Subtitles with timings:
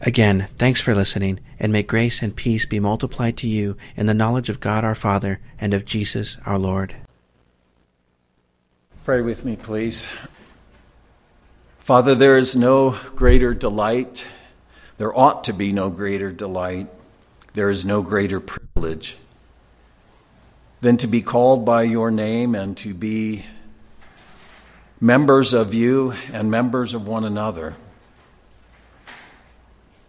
[0.00, 4.14] Again, thanks for listening, and may grace and peace be multiplied to you in the
[4.14, 6.94] knowledge of God our Father and of Jesus our Lord.
[9.04, 10.08] Pray with me, please.
[11.78, 14.26] Father, there is no greater delight,
[14.98, 16.88] there ought to be no greater delight,
[17.54, 19.16] there is no greater privilege
[20.80, 23.44] than to be called by your name and to be
[25.00, 27.74] members of you and members of one another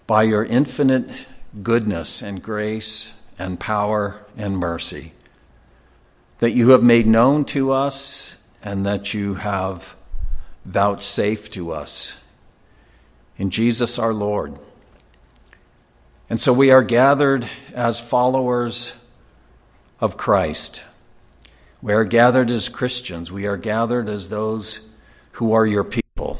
[0.08, 1.26] by your infinite
[1.62, 5.14] goodness and grace and power and mercy
[6.40, 9.96] that you have made known to us and that you have
[10.66, 12.18] vouchsafed to us
[13.38, 14.58] in Jesus our Lord.
[16.30, 18.94] And so we are gathered as followers
[20.00, 20.84] of Christ.
[21.82, 23.32] We are gathered as Christians.
[23.32, 24.90] We are gathered as those
[25.34, 26.40] who are your people,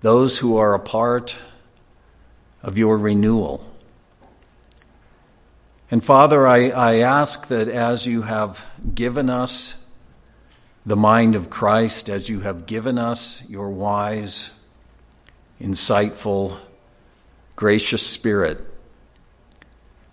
[0.00, 1.36] those who are a part
[2.64, 3.62] of your renewal.
[5.90, 9.76] And Father, I, I ask that as you have given us
[10.86, 14.50] the mind of Christ, as you have given us your wise,
[15.60, 16.58] insightful,
[17.54, 18.66] gracious Spirit,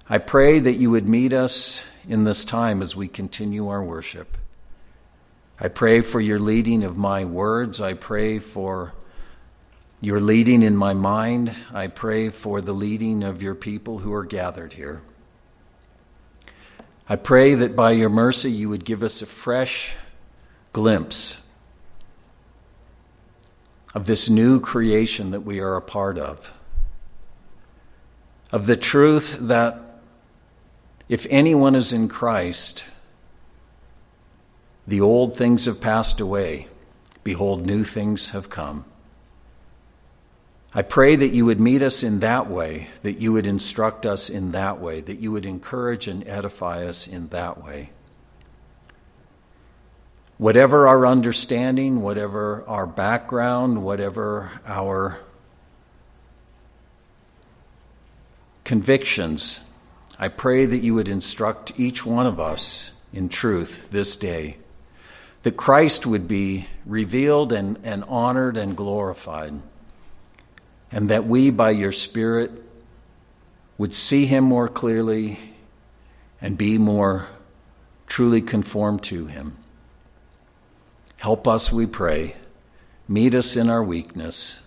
[0.09, 4.38] I pray that you would meet us in this time as we continue our worship.
[5.57, 7.79] I pray for your leading of my words.
[7.79, 8.94] I pray for
[10.02, 11.55] your leading in my mind.
[11.71, 15.02] I pray for the leading of your people who are gathered here.
[17.07, 19.95] I pray that by your mercy you would give us a fresh
[20.73, 21.38] glimpse
[23.94, 26.57] of this new creation that we are a part of,
[28.51, 30.00] of the truth that
[31.09, 32.85] if anyone is in Christ,
[34.88, 36.67] the old things have passed away.
[37.23, 38.85] Behold, new things have come.
[40.74, 44.30] I pray that you would meet us in that way, that you would instruct us
[44.30, 47.90] in that way, that you would encourage and edify us in that way.
[50.38, 55.20] Whatever our understanding, whatever our background, whatever our
[58.64, 59.59] convictions,
[60.18, 64.56] I pray that you would instruct each one of us in truth this day,
[65.44, 69.62] that Christ would be revealed and, and honored and glorified
[70.91, 72.52] and that we, by your Spirit,
[73.78, 75.40] would see him more clearly
[76.41, 77.28] and be more
[78.07, 79.56] truly conformed to him.
[81.18, 82.35] Help us, we pray.
[83.07, 84.62] Meet us in our weakness.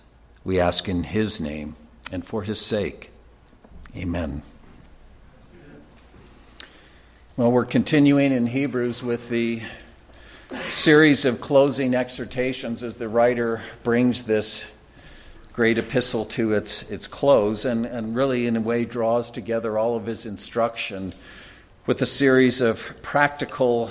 [0.45, 1.77] We ask in his name
[2.13, 3.11] and for his sake.
[3.97, 4.43] Amen.
[7.37, 9.63] Well, we're continuing in Hebrews with the
[10.71, 14.67] series of closing exhortations as the writer brings this
[15.55, 19.97] great epistle to its, its close and, and really, in a way, draws together all
[19.97, 21.13] of his instruction
[21.87, 23.89] with a series of practical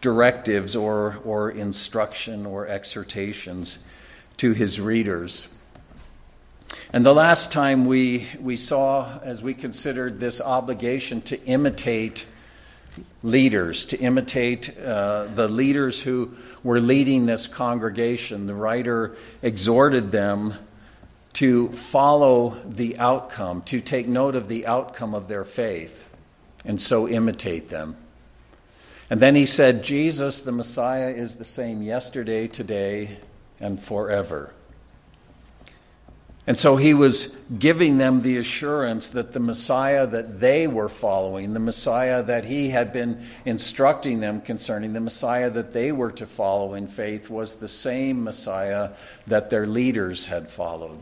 [0.00, 3.80] directives or, or instruction or exhortations
[4.36, 5.48] to his readers.
[6.92, 12.24] And the last time we, we saw, as we considered this obligation to imitate
[13.24, 20.54] leaders, to imitate uh, the leaders who were leading this congregation, the writer exhorted them
[21.34, 26.08] to follow the outcome, to take note of the outcome of their faith,
[26.64, 27.96] and so imitate them.
[29.10, 33.18] And then he said, Jesus, the Messiah, is the same yesterday, today,
[33.60, 34.54] and forever.
[36.46, 41.54] And so he was giving them the assurance that the Messiah that they were following,
[41.54, 46.26] the Messiah that he had been instructing them concerning, the Messiah that they were to
[46.26, 48.90] follow in faith, was the same Messiah
[49.26, 51.00] that their leaders had followed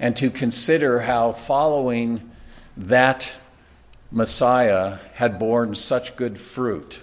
[0.00, 2.30] and to consider how following
[2.76, 3.32] that
[4.10, 6.98] Messiah had borne such good fruit.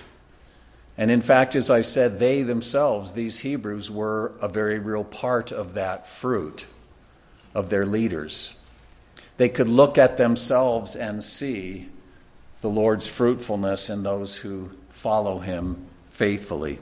[0.97, 5.51] And in fact, as I said, they themselves, these Hebrews, were a very real part
[5.51, 6.65] of that fruit
[7.53, 8.57] of their leaders.
[9.37, 11.89] They could look at themselves and see
[12.61, 16.79] the Lord's fruitfulness in those who follow him faithfully.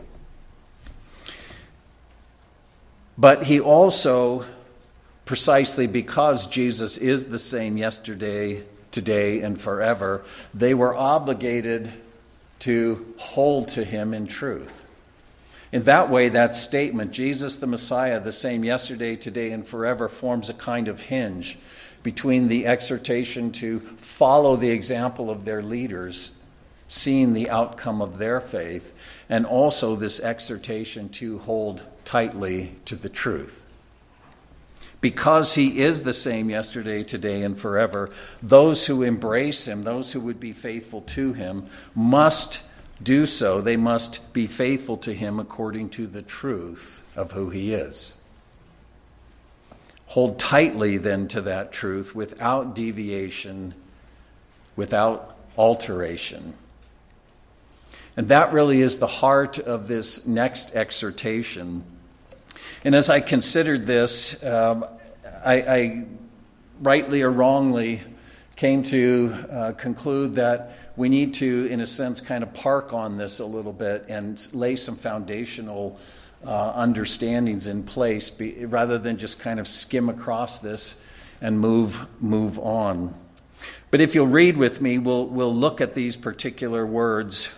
[3.17, 4.45] But he also
[5.25, 10.23] precisely because Jesus is the same yesterday, today, and forever,
[10.53, 11.91] they were obligated
[12.59, 14.83] to hold to him in truth.
[15.71, 20.49] In that way, that statement, Jesus the Messiah, the same yesterday, today, and forever, forms
[20.49, 21.57] a kind of hinge
[22.03, 26.37] between the exhortation to follow the example of their leaders,
[26.87, 28.93] seeing the outcome of their faith,
[29.27, 33.64] and also this exhortation to hold tightly to the truth.
[35.05, 38.09] Because he is the same yesterday, today, and forever,
[38.41, 42.63] those who embrace him, those who would be faithful to him, must
[43.03, 43.61] do so.
[43.61, 48.15] They must be faithful to him according to the truth of who he is.
[50.07, 53.75] Hold tightly then to that truth without deviation,
[54.75, 56.55] without alteration.
[58.17, 61.83] And that really is the heart of this next exhortation.
[62.83, 64.85] And as I considered this, um,
[65.45, 66.05] I, I,
[66.81, 68.01] rightly or wrongly
[68.55, 73.15] came to uh, conclude that we need to, in a sense, kind of park on
[73.15, 75.99] this a little bit and lay some foundational
[76.43, 80.99] uh, understandings in place be, rather than just kind of skim across this
[81.41, 83.13] and move, move on.
[83.91, 87.51] But if you'll read with me, we'll, we'll look at these particular words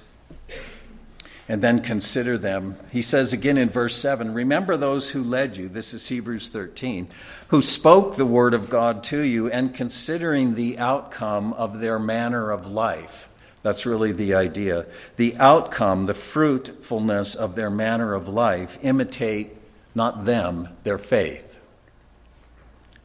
[1.50, 2.76] and then consider them.
[2.92, 7.08] He says again in verse 7 Remember those who led you, this is Hebrews 13,
[7.48, 12.52] who spoke the word of God to you, and considering the outcome of their manner
[12.52, 13.30] of life.
[13.62, 14.86] That's really the idea.
[15.16, 19.58] The outcome, the fruitfulness of their manner of life, imitate
[19.96, 21.60] not them, their faith,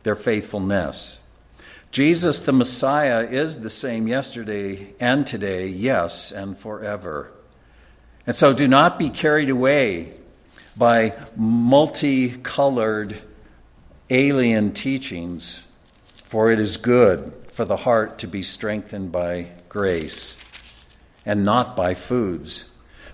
[0.02, 1.20] their faithfulness.
[1.90, 7.32] Jesus, the Messiah, is the same yesterday and today, yes, and forever.
[8.26, 10.12] And so do not be carried away
[10.76, 13.20] by multicolored
[14.10, 15.62] alien teachings,
[16.04, 20.36] for it is good for the heart to be strengthened by grace
[21.26, 22.64] and not by foods,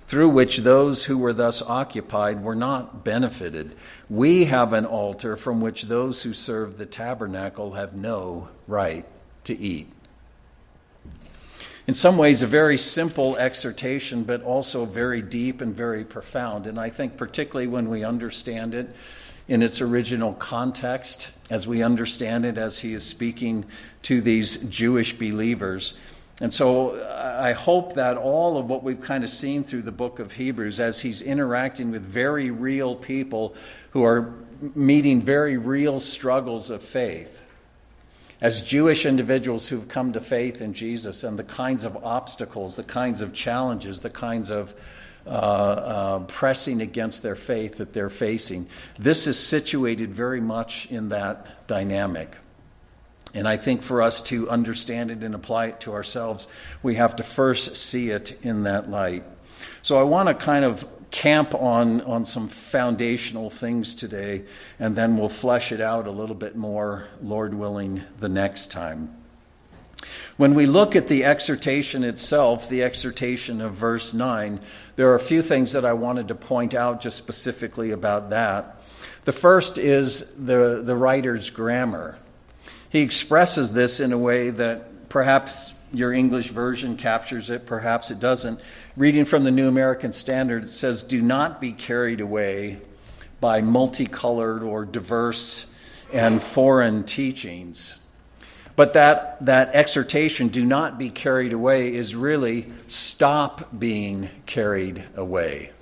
[0.06, 3.76] through which those who were thus occupied were not benefited.
[4.08, 9.06] We have an altar from which those who serve the tabernacle have no right
[9.44, 9.93] to eat.
[11.88, 16.67] In some ways, a very simple exhortation, but also very deep and very profound.
[16.67, 18.94] And I think, particularly when we understand it
[19.49, 23.64] in its original context, as we understand it as he is speaking
[24.02, 25.94] to these Jewish believers,
[26.43, 29.90] and so uh, I hope that all of what we've kind of seen through the
[29.90, 33.55] book of Hebrews, as he's interacting with very real people
[33.93, 34.35] who are
[34.75, 37.46] meeting very real struggles of faith,
[38.40, 42.85] as Jewish individuals who've come to faith in Jesus and the kinds of obstacles, the
[42.85, 44.75] kinds of challenges, the kinds of
[45.26, 48.67] uh, uh, pressing against their faith that they're facing,
[48.99, 52.37] this is situated very much in that dynamic.
[53.35, 56.46] And I think for us to understand it and apply it to ourselves,
[56.82, 59.25] we have to first see it in that light.
[59.82, 64.44] So I want to kind of camp on, on some foundational things today,
[64.78, 69.14] and then we'll flesh it out a little bit more, Lord willing, the next time.
[70.37, 74.60] When we look at the exhortation itself, the exhortation of verse 9,
[74.96, 78.76] there are a few things that I wanted to point out just specifically about that.
[79.25, 82.19] The first is the, the writer's grammar.
[82.88, 88.21] He expresses this in a way that perhaps your English version captures it, perhaps it
[88.21, 88.61] doesn't.
[88.97, 92.80] Reading from the New American Standard, it says, Do not be carried away
[93.40, 95.66] by multicolored or diverse
[96.12, 97.99] and foreign teachings.
[98.76, 105.73] But that, that exhortation, do not be carried away, is really stop being carried away.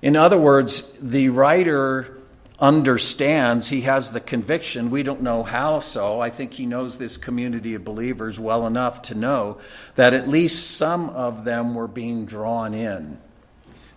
[0.00, 2.13] In other words, the writer
[2.58, 4.90] understands, he has the conviction.
[4.90, 6.20] We don't know how so.
[6.20, 9.58] I think he knows this community of believers well enough to know
[9.96, 13.18] that at least some of them were being drawn in.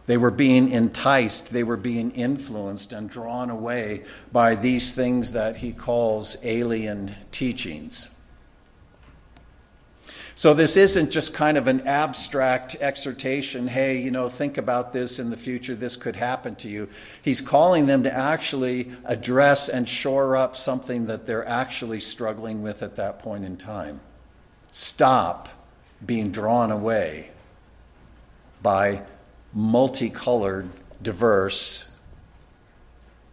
[0.08, 5.58] They were being enticed, they were being influenced and drawn away by these things that
[5.58, 8.08] he calls alien teachings.
[10.38, 15.18] So this isn't just kind of an abstract exhortation, hey, you know, think about this
[15.18, 16.90] in the future, this could happen to you.
[17.24, 22.84] He's calling them to actually address and shore up something that they're actually struggling with
[22.84, 24.00] at that point in time.
[24.74, 25.50] Stop
[26.06, 27.32] being drawn away
[28.62, 29.02] by
[29.56, 30.70] multicolored,
[31.02, 31.90] diverse,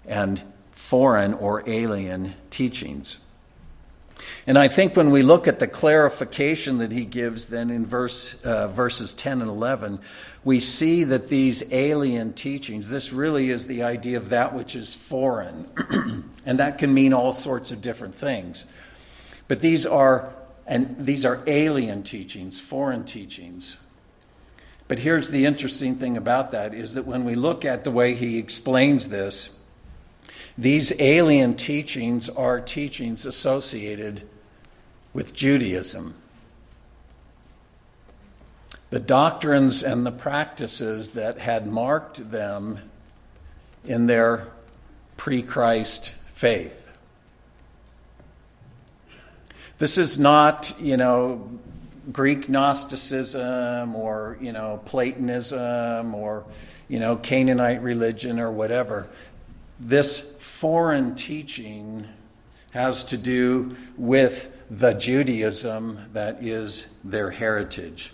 [0.07, 0.43] and
[0.73, 3.19] foreign or alien teachings.
[4.47, 8.35] And I think when we look at the clarification that he gives then in verse,
[8.45, 10.01] uh, verses 10 and 11,
[10.45, 14.95] we see that these alien teachings, this really is the idea of that which is
[14.95, 15.67] foreign.
[16.47, 18.67] and that can mean all sorts of different things.
[19.49, 20.31] But these are,
[20.67, 23.79] and these are alien teachings, foreign teachings.
[24.89, 28.13] But here's the interesting thing about that is that when we look at the way
[28.13, 29.57] he explains this,
[30.59, 34.29] these alien teachings are teachings associated
[35.14, 36.14] with Judaism.
[38.90, 42.78] The doctrines and the practices that had marked them
[43.85, 44.49] in their
[45.16, 46.90] pre Christ faith.
[49.78, 51.49] This is not, you know,
[52.12, 56.44] Greek Gnosticism or, you know, Platonism or,
[56.88, 59.09] you know, Canaanite religion or whatever.
[59.80, 62.06] This foreign teaching
[62.71, 68.12] has to do with the Judaism that is their heritage.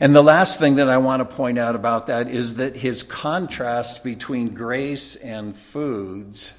[0.00, 3.02] And the last thing that I want to point out about that is that his
[3.02, 6.52] contrast between grace and foods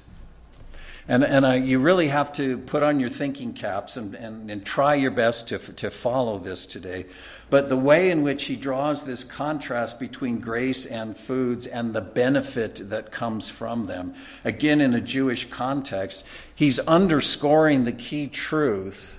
[1.10, 4.64] and, and uh, you really have to put on your thinking caps and, and, and
[4.64, 7.06] try your best to, to follow this today.
[7.50, 12.00] But the way in which he draws this contrast between grace and foods and the
[12.00, 14.14] benefit that comes from them,
[14.44, 19.18] again in a Jewish context, he's underscoring the key truth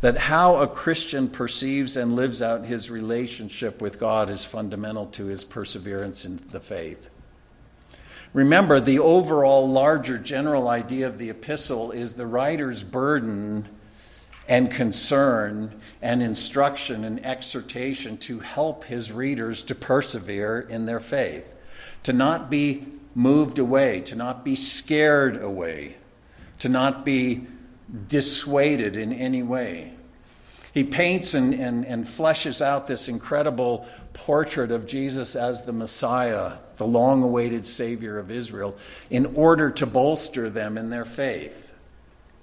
[0.00, 5.26] that how a Christian perceives and lives out his relationship with God is fundamental to
[5.26, 7.10] his perseverance in the faith.
[8.32, 13.68] Remember, the overall larger general idea of the epistle is the writer's burden
[14.48, 21.54] and concern and instruction and exhortation to help his readers to persevere in their faith,
[22.02, 25.96] to not be moved away, to not be scared away,
[26.58, 27.46] to not be
[28.08, 29.92] dissuaded in any way.
[30.74, 36.54] He paints and, and, and fleshes out this incredible portrait of Jesus as the Messiah,
[36.76, 38.76] the long awaited Savior of Israel,
[39.10, 41.61] in order to bolster them in their faith.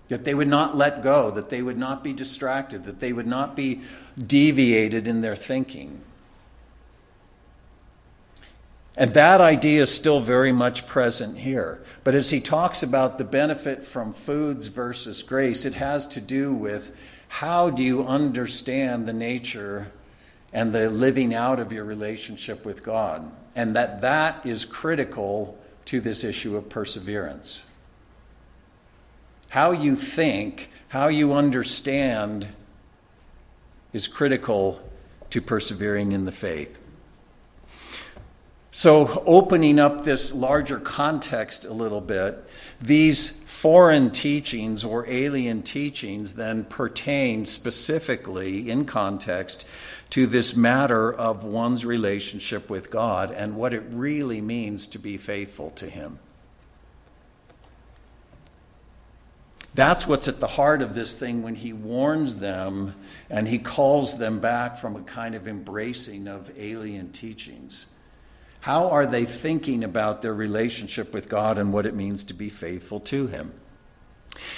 [0.10, 3.28] That they would not let go, that they would not be distracted, that they would
[3.28, 3.82] not be
[4.18, 6.01] deviated in their thinking.
[8.98, 11.82] And that idea is still very much present here.
[12.04, 16.54] But as he talks about the benefit from foods versus grace, it has to do
[16.54, 16.94] with
[17.30, 19.92] how do you understand the nature
[20.51, 23.32] and the living out of your relationship with God?
[23.56, 27.63] And that that is critical to this issue of perseverance.
[29.50, 32.48] How you think, how you understand
[33.94, 34.82] is critical
[35.32, 36.79] to persevering in the faith.
[38.72, 42.48] So, opening up this larger context a little bit,
[42.79, 49.65] these foreign teachings or alien teachings then pertain specifically in context
[50.12, 55.18] to this matter of one's relationship with God and what it really means to be
[55.18, 56.20] faithful to Him.
[59.79, 62.95] That's what's at the heart of this thing when he warns them
[63.29, 67.86] and he calls them back from a kind of embracing of alien teachings.
[68.59, 72.50] How are they thinking about their relationship with God and what it means to be
[72.50, 73.53] faithful to Him?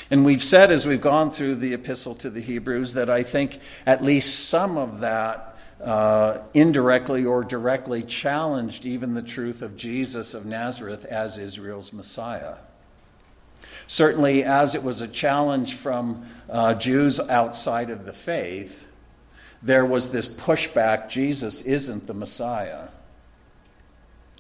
[0.10, 3.60] And we've said as we've gone through the epistle to the Hebrews that I think
[3.86, 10.34] at least some of that uh, indirectly or directly challenged even the truth of Jesus
[10.34, 12.56] of Nazareth as Israel's Messiah.
[13.92, 18.88] Certainly, as it was a challenge from uh, Jews outside of the faith,
[19.62, 22.88] there was this pushback Jesus isn't the Messiah.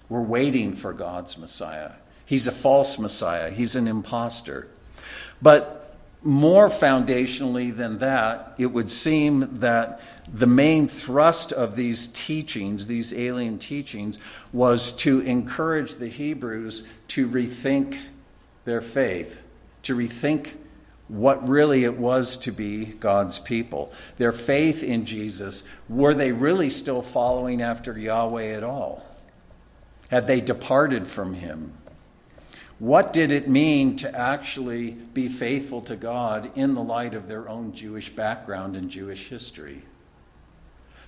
[0.08, 1.92] We're waiting for God's Messiah.
[2.26, 4.70] He's a false Messiah, he's an impostor.
[5.42, 10.00] But more foundationally than that, it would seem that
[10.34, 14.18] the main thrust of these teachings, these alien teachings,
[14.54, 17.98] was to encourage the Hebrews to rethink
[18.66, 19.42] their faith,
[19.84, 20.52] to rethink
[21.08, 23.92] what really it was to be God's people.
[24.18, 29.06] Their faith in Jesus, were they really still following after Yahweh at all?
[30.10, 31.74] Had they departed from him?
[32.80, 37.48] What did it mean to actually be faithful to God in the light of their
[37.48, 39.84] own Jewish background and Jewish history?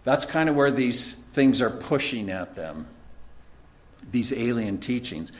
[0.03, 2.87] That's kind of where these things are pushing at them,
[4.11, 5.31] these alien teachings.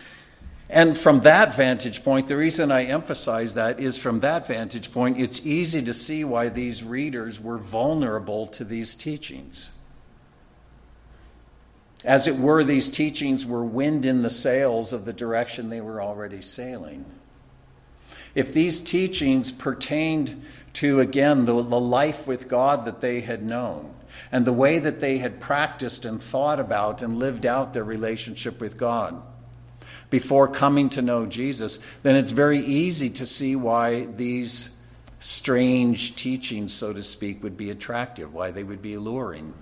[0.74, 5.22] And from that vantage point, the reason I emphasize that is from that vantage point,
[5.22, 9.70] it's easy to see why these readers were vulnerable to these teachings.
[12.04, 16.02] As it were, these teachings were wind in the sails of the direction they were
[16.02, 17.06] already sailing.
[18.34, 23.94] if these teachings pertained to, again, the, the life with God that they had known
[24.32, 28.60] and the way that they had practiced and thought about and lived out their relationship
[28.60, 29.22] with God
[30.14, 34.70] before coming to know Jesus, then it's very easy to see why these
[35.20, 39.56] strange teachings, so to speak, would be attractive, why they would be alluring,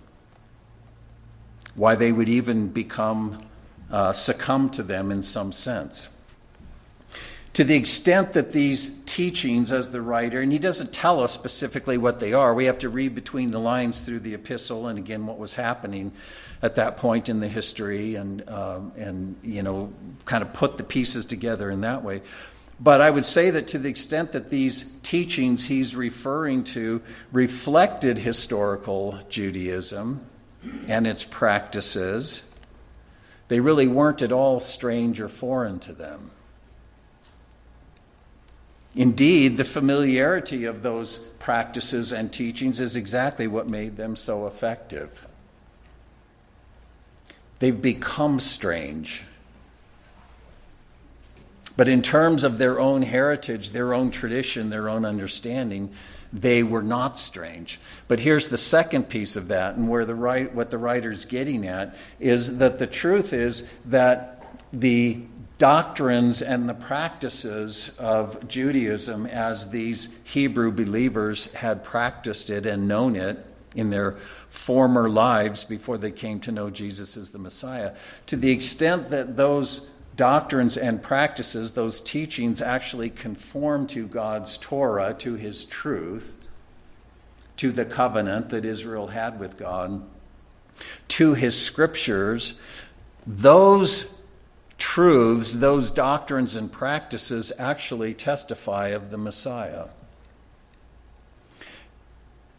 [1.74, 3.42] why they would even become
[3.90, 6.10] uh, succumb to them in some sense.
[7.54, 11.98] To the extent that these teachings, as the writer, and he doesn't tell us specifically
[11.98, 15.28] what they are, we have to read between the lines through the epistle and again
[15.28, 16.14] what was happening
[16.62, 19.92] at that point in the history and, um, and you know,
[20.24, 22.22] kind of put the pieces together in that way.
[22.80, 27.02] But I would say that to the extent that these teachings he's referring to
[27.34, 30.26] reflected historical Judaism
[30.88, 32.44] and its practices,
[33.50, 36.32] they really weren't at all strange or foreign to them.
[38.96, 45.26] Indeed, the familiarity of those practices and teachings is exactly what made them so effective.
[47.60, 49.24] They've become strange.
[51.78, 55.94] But in terms of their own heritage, their own tradition, their own understanding,
[56.34, 57.80] they were not strange.
[58.08, 61.66] But here's the second piece of that, and where the right, what the writer's getting
[61.66, 64.44] at is that the truth is that
[64.74, 65.24] the
[65.62, 73.16] doctrines and the practices of Judaism as these Hebrew believers had practiced it and known
[73.16, 74.14] it in their
[74.50, 77.94] former lives before they came to know Jesus as the Messiah,
[78.26, 85.14] to the extent that those doctrines and practices, those teachings actually conform to God's Torah,
[85.20, 86.36] to His truth,
[87.58, 90.02] to the covenant that Israel had with God,
[91.10, 92.56] to His scriptures,
[93.28, 94.12] those
[94.82, 99.90] truths, those doctrines and practices actually testify of the Messiah.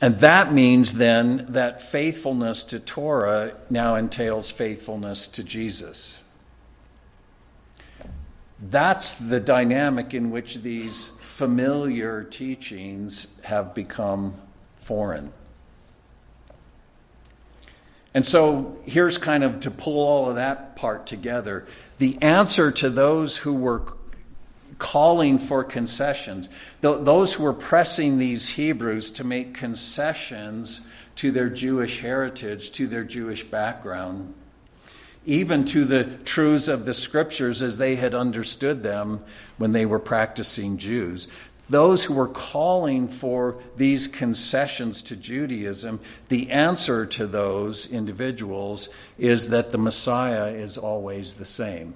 [0.01, 6.21] And that means then that faithfulness to Torah now entails faithfulness to Jesus.
[8.61, 14.37] That's the dynamic in which these familiar teachings have become
[14.81, 15.33] foreign.
[18.15, 21.67] And so here's kind of to pull all of that part together.
[21.99, 23.83] The answer to those who were
[24.79, 26.49] calling for concessions,
[26.81, 30.81] those who were pressing these Hebrews to make concessions
[31.17, 34.35] to their Jewish heritage, to their Jewish background,
[35.25, 39.23] even to the truths of the scriptures as they had understood them
[39.57, 41.29] when they were practicing Jews.
[41.73, 49.49] Those who were calling for these concessions to Judaism, the answer to those individuals is
[49.49, 51.95] that the Messiah is always the same.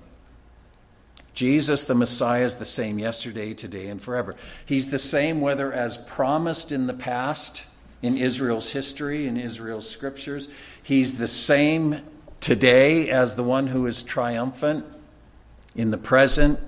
[1.34, 4.34] Jesus, the Messiah, is the same yesterday, today, and forever.
[4.64, 7.62] He's the same whether as promised in the past,
[8.00, 10.48] in Israel's history, in Israel's scriptures.
[10.82, 12.00] He's the same
[12.40, 14.86] today as the one who is triumphant
[15.74, 16.60] in the present.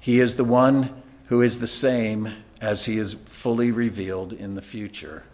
[0.00, 1.02] He is the one
[1.34, 5.24] who is the same as he is fully revealed in the future.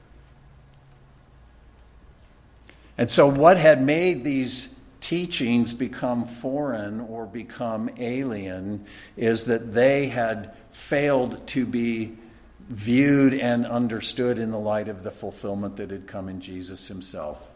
[2.96, 8.86] And so, what had made these teachings become foreign or become alien
[9.18, 12.16] is that they had failed to be
[12.70, 17.49] viewed and understood in the light of the fulfillment that had come in Jesus himself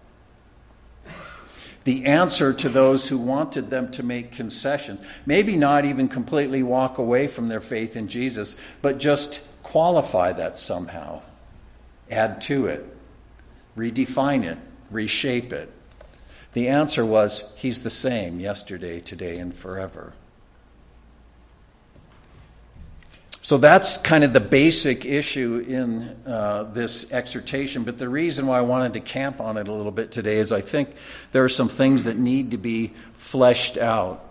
[1.84, 5.00] the answer to those who wanted them to make concessions.
[5.26, 10.56] Maybe not even completely walk away from their faith in Jesus, but just qualify that
[10.56, 11.22] somehow,
[12.10, 12.96] add to it,
[13.76, 14.58] redefine it,
[14.90, 15.70] reshape it.
[16.54, 20.14] The answer was He's the same yesterday, today, and forever.
[23.44, 27.84] So that's kind of the basic issue in uh, this exhortation.
[27.84, 30.50] But the reason why I wanted to camp on it a little bit today is
[30.50, 30.94] I think
[31.32, 34.24] there are some things that need to be fleshed out,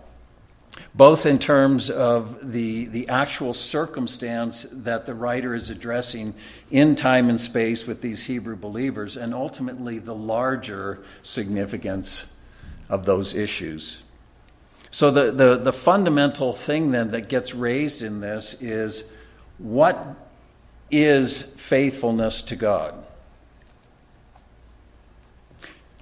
[0.96, 6.34] both in terms of the, the actual circumstance that the writer is addressing
[6.72, 12.26] in time and space with these Hebrew believers, and ultimately the larger significance
[12.88, 14.03] of those issues.
[14.94, 19.10] So, the, the, the fundamental thing then that gets raised in this is
[19.58, 19.98] what
[20.88, 23.04] is faithfulness to God?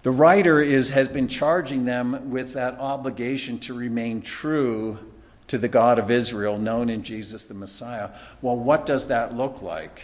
[0.03, 4.99] The writer is, has been charging them with that obligation to remain true
[5.47, 8.11] to the God of Israel, known in Jesus the Messiah.
[8.43, 10.03] Well, what does that look like?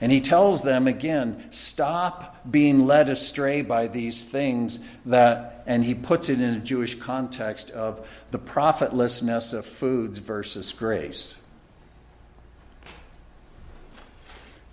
[0.00, 5.94] And he tells them again, stop being led astray by these things that, and he
[5.94, 11.36] puts it in a Jewish context of the profitlessness of foods versus grace.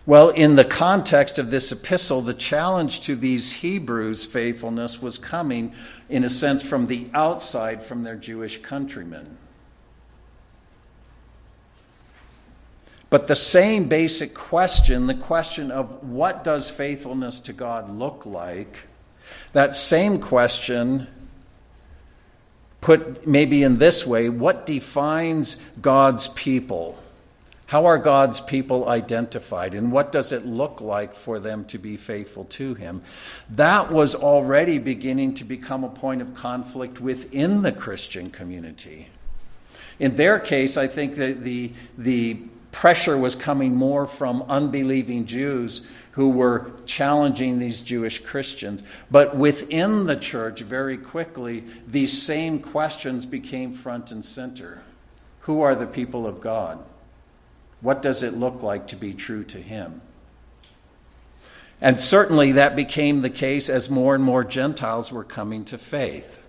[0.08, 5.76] Well, in the context of this epistle, the challenge to these Hebrews' faithfulness was coming,
[6.10, 9.38] in a sense, from the outside, from their Jewish countrymen.
[13.12, 18.88] But the same basic question, the question of what does faithfulness to God look like,
[19.52, 21.08] that same question
[22.80, 26.97] put maybe in this way what defines God's people?
[27.65, 31.97] How are God's people identified, and what does it look like for them to be
[31.97, 33.02] faithful to Him?
[33.50, 39.10] That was already beginning to become a point of conflict within the Christian community.
[40.00, 42.41] In their case, I think that the, the
[42.72, 45.82] pressure was coming more from unbelieving Jews
[46.12, 48.84] who were challenging these Jewish Christians.
[49.10, 54.84] But within the church, very quickly, these same questions became front and center
[55.42, 56.80] Who are the people of God?
[57.82, 60.02] What does it look like to be true to Him?
[61.82, 66.40] And certainly that became the case as more and more Gentiles were coming to faith.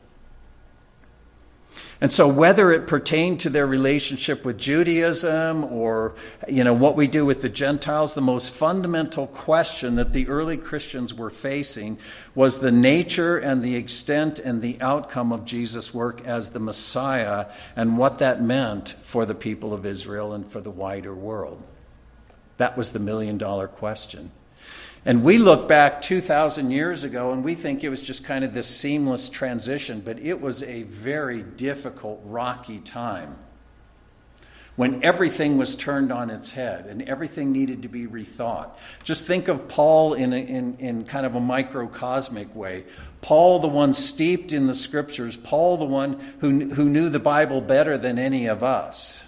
[2.02, 6.16] And so whether it pertained to their relationship with Judaism or
[6.48, 10.56] you know what we do with the Gentiles, the most fundamental question that the early
[10.56, 11.98] Christians were facing
[12.34, 17.46] was the nature and the extent and the outcome of Jesus' work as the Messiah
[17.76, 21.62] and what that meant for the people of Israel and for the wider world.
[22.56, 24.32] That was the million dollar question.
[25.04, 28.54] And we look back 2,000 years ago and we think it was just kind of
[28.54, 33.36] this seamless transition, but it was a very difficult, rocky time
[34.76, 38.70] when everything was turned on its head and everything needed to be rethought.
[39.04, 42.84] Just think of Paul in, a, in, in kind of a microcosmic way.
[43.20, 47.60] Paul, the one steeped in the scriptures, Paul, the one who, who knew the Bible
[47.60, 49.24] better than any of us.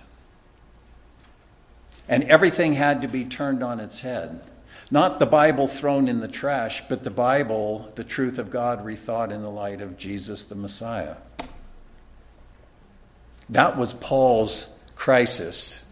[2.09, 4.41] And everything had to be turned on its head.
[4.91, 9.31] Not the Bible thrown in the trash, but the Bible, the truth of God, rethought
[9.31, 11.17] in the light of Jesus the Messiah.
[13.49, 15.85] That was Paul's crisis.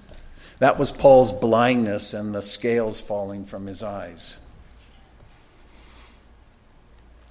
[0.58, 4.38] That was Paul's blindness and the scales falling from his eyes.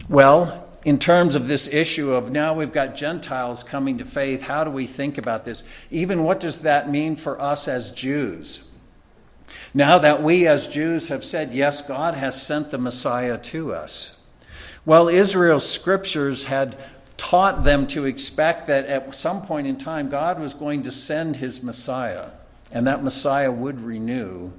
[0.09, 4.63] Well, in terms of this issue of now we've got Gentiles coming to faith, how
[4.63, 5.63] do we think about this?
[5.91, 8.63] Even what does that mean for us as Jews?
[9.73, 14.17] Now that we as Jews have said, yes, God has sent the Messiah to us.
[14.85, 16.77] Well, Israel's scriptures had
[17.17, 21.35] taught them to expect that at some point in time, God was going to send
[21.35, 22.31] his Messiah,
[22.71, 24.51] and that Messiah would renew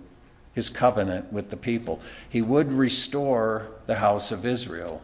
[0.55, 2.01] his covenant with the people.
[2.29, 5.03] He would restore the house of Israel.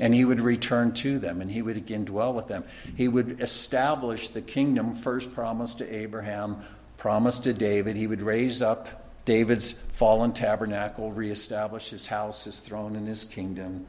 [0.00, 2.64] And he would return to them and he would again dwell with them.
[2.96, 6.62] He would establish the kingdom first promised to Abraham
[7.02, 8.88] promised to David he would raise up
[9.24, 13.88] David's fallen tabernacle, reestablish his house, his throne, and his kingdom.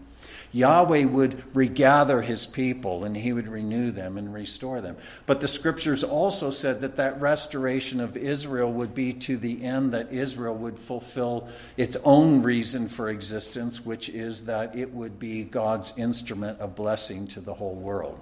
[0.52, 4.98] Yahweh would regather his people and he would renew them and restore them.
[5.28, 9.92] But the scriptures also said that that restoration of Israel would be to the end
[9.92, 11.48] that Israel would fulfill
[11.78, 17.28] its own reason for existence, which is that it would be God's instrument of blessing
[17.28, 18.20] to the whole world.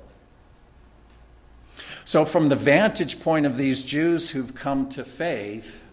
[2.05, 5.85] So, from the vantage point of these Jews who've come to faith,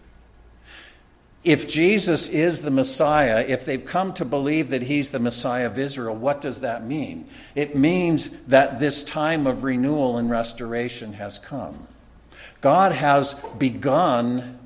[1.43, 5.77] if Jesus is the Messiah, if they've come to believe that he's the Messiah of
[5.77, 7.25] Israel, what does that mean?
[7.55, 11.87] It means that this time of renewal and restoration has come.
[12.59, 14.58] God has begun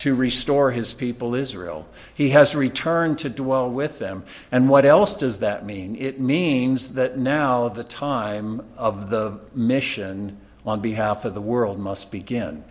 [0.00, 1.86] to restore his people Israel.
[2.14, 4.24] He has returned to dwell with them.
[4.50, 5.94] And what else does that mean?
[5.96, 12.10] It means that now the time of the mission on behalf of the world must
[12.10, 12.64] begin.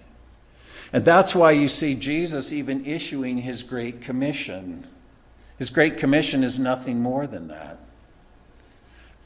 [0.91, 4.87] And that's why you see Jesus even issuing his Great Commission.
[5.59, 7.77] His Great Commission is nothing more than that.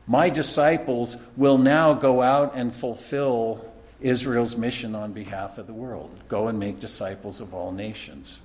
[0.06, 3.73] My disciples will now go out and fulfill
[4.04, 8.40] Israel's mission on behalf of the world go and make disciples of all nations.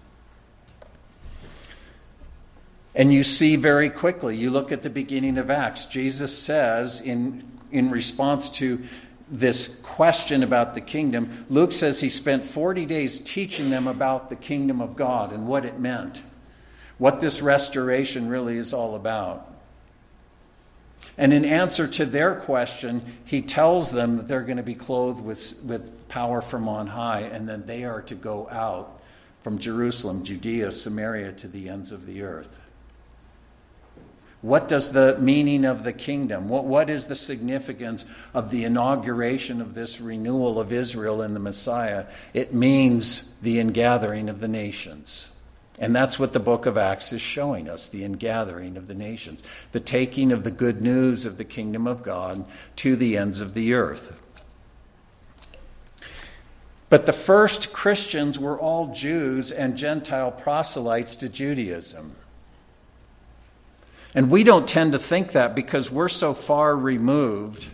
[2.94, 7.44] And you see very quickly, you look at the beginning of Acts, Jesus says, in,
[7.70, 8.82] in response to
[9.30, 14.36] this question about the kingdom, Luke says he spent 40 days teaching them about the
[14.36, 16.22] kingdom of God and what it meant,
[16.96, 19.57] what this restoration really is all about.
[21.16, 25.22] And in answer to their question, he tells them that they're going to be clothed
[25.22, 29.00] with, with power from on high, and then they are to go out
[29.42, 32.60] from Jerusalem, Judea, Samaria, to the ends of the earth.
[34.40, 36.48] What does the meaning of the kingdom?
[36.48, 41.40] What, what is the significance of the inauguration of this renewal of Israel and the
[41.40, 42.06] Messiah?
[42.32, 45.26] It means the ingathering of the nations.
[45.80, 49.42] And that's what the book of Acts is showing us the ingathering of the nations,
[49.72, 52.44] the taking of the good news of the kingdom of God
[52.76, 54.16] to the ends of the earth.
[56.90, 62.16] But the first Christians were all Jews and Gentile proselytes to Judaism.
[64.14, 67.68] And we don't tend to think that because we're so far removed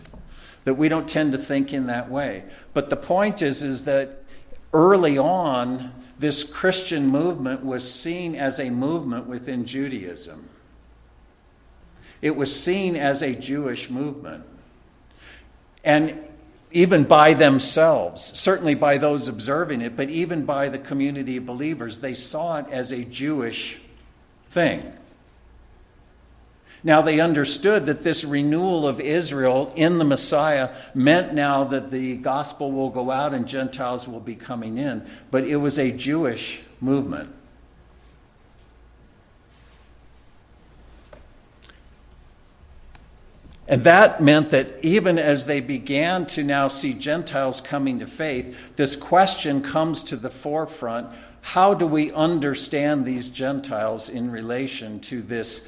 [0.65, 2.43] that we don't tend to think in that way.
[2.73, 4.23] But the point is, is that
[4.73, 10.49] early on, this Christian movement was seen as a movement within Judaism.
[12.21, 14.45] It was seen as a Jewish movement.
[15.83, 16.19] And
[16.71, 21.99] even by themselves, certainly by those observing it, but even by the community of believers,
[21.99, 23.79] they saw it as a Jewish
[24.49, 24.91] thing.
[26.85, 32.15] Now they understood that this renewal of Israel in the Messiah meant now that the
[32.17, 36.61] gospel will go out and Gentiles will be coming in, but it was a Jewish
[36.79, 37.33] movement.
[43.67, 48.75] And that meant that even as they began to now see Gentiles coming to faith,
[48.75, 51.07] this question comes to the forefront
[51.41, 55.67] how do we understand these Gentiles in relation to this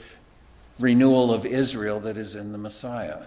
[0.80, 3.24] renewal of Israel that is in the Messiah.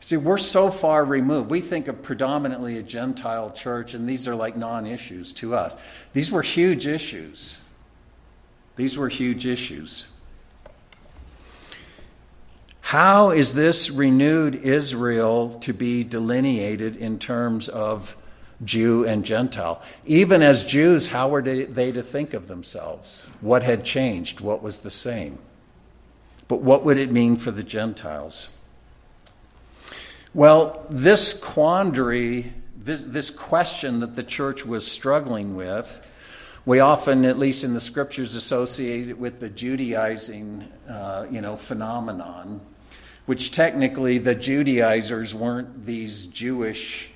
[0.00, 1.50] See, we're so far removed.
[1.50, 5.76] We think of predominantly a Gentile church, and these are like non issues to us.
[6.12, 7.58] These were huge issues.
[8.76, 10.06] These were huge issues.
[12.82, 18.14] How is this renewed Israel to be delineated in terms of
[18.64, 19.82] Jew and Gentile?
[20.04, 23.26] Even as Jews, how were they to think of themselves?
[23.40, 24.40] What had changed?
[24.40, 25.38] What was the same?
[26.48, 28.50] But what would it mean for the Gentiles?
[30.32, 36.12] Well, this quandary, this, this question that the church was struggling with,
[36.66, 41.56] we often, at least in the scriptures, associate it with the Judaizing, uh, you know,
[41.56, 42.60] phenomenon,
[43.24, 47.10] which technically the Judaizers weren't these Jewish,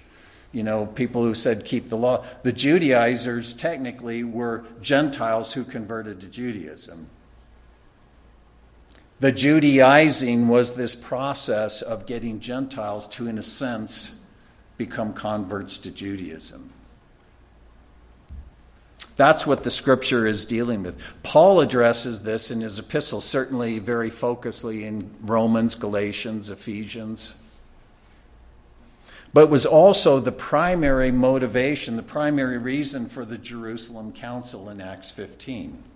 [0.53, 2.25] you know, people who said keep the law.
[2.43, 7.09] The Judaizers technically were Gentiles who converted to Judaism.
[9.20, 14.14] The Judaizing was this process of getting Gentiles to, in a sense,
[14.78, 16.72] become converts to Judaism.
[19.16, 20.98] That's what the scripture is dealing with.
[21.22, 27.35] Paul addresses this in his epistles, certainly very focusedly in Romans, Galatians, Ephesians.
[29.35, 35.11] But was also the primary motivation, the primary reason for the Jerusalem Council in Acts
[35.11, 35.89] 15.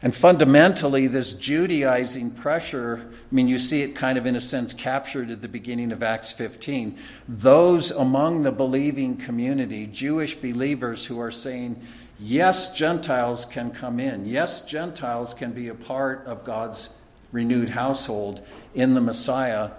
[0.00, 4.72] And fundamentally, this Judaizing pressure, I mean, you see it kind of in a sense
[4.72, 6.96] captured at the beginning of Acts 15.
[7.26, 11.82] Those among the believing community, Jewish believers who are saying,
[12.20, 14.24] yes, Gentiles can come in.
[14.24, 16.90] Yes, Gentiles can be a part of God's
[17.32, 19.70] renewed household in the Messiah,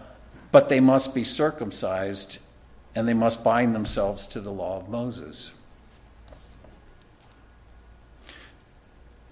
[0.51, 2.39] but they must be circumcised
[2.93, 5.51] and they must bind themselves to the law of Moses.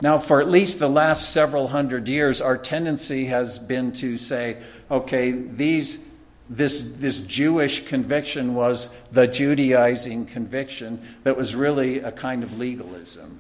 [0.02, 4.58] Now, for at least the last several hundred years, our tendency has been to say,
[4.92, 6.06] okay, these,
[6.50, 13.40] this, this Jewish conviction was the Judaizing conviction that was really a kind of legalism.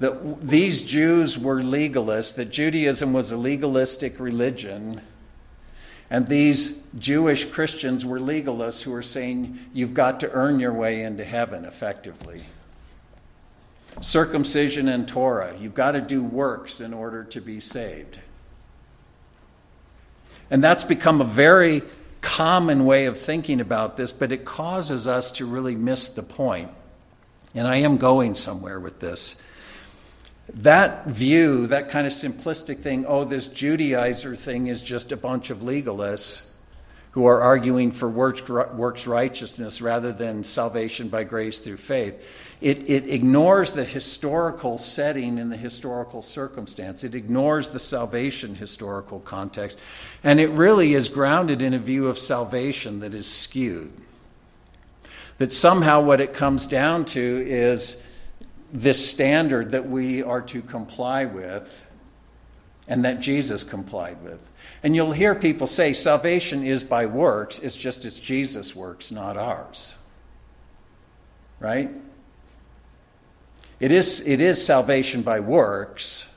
[0.00, 5.00] That these Jews were legalists, that Judaism was a legalistic religion,
[6.10, 11.02] and these Jewish Christians were legalists who were saying you've got to earn your way
[11.02, 12.46] into heaven effectively
[14.00, 15.56] circumcision and Torah.
[15.58, 18.20] You've got to do works in order to be saved.
[20.50, 21.82] And that's become a very
[22.20, 26.70] common way of thinking about this, but it causes us to really miss the point.
[27.54, 29.36] And I am going somewhere with this.
[30.52, 35.50] That view, that kind of simplistic thing, oh, this Judaizer thing is just a bunch
[35.50, 36.42] of legalists
[37.16, 42.24] who are arguing for works righteousness rather than salvation by grace through faith
[42.60, 47.04] it, it ignores the historical setting and the historical circumstance.
[47.04, 49.78] It ignores the salvation historical context.
[50.24, 53.92] And it really is grounded in a view of salvation that is skewed.
[55.36, 58.00] That somehow what it comes down to is
[58.72, 61.85] this standard that we are to comply with
[62.88, 64.50] and that Jesus complied with.
[64.82, 69.36] And you'll hear people say salvation is by works, it's just as Jesus works, not
[69.36, 69.94] ours.
[71.58, 71.90] Right?
[73.80, 76.28] It is, it is salvation by works,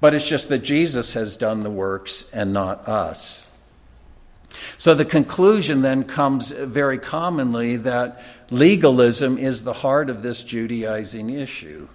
[0.00, 3.48] but it's just that Jesus has done the works and not us.
[4.78, 11.30] So the conclusion then comes very commonly that legalism is the heart of this Judaizing
[11.30, 11.88] issue.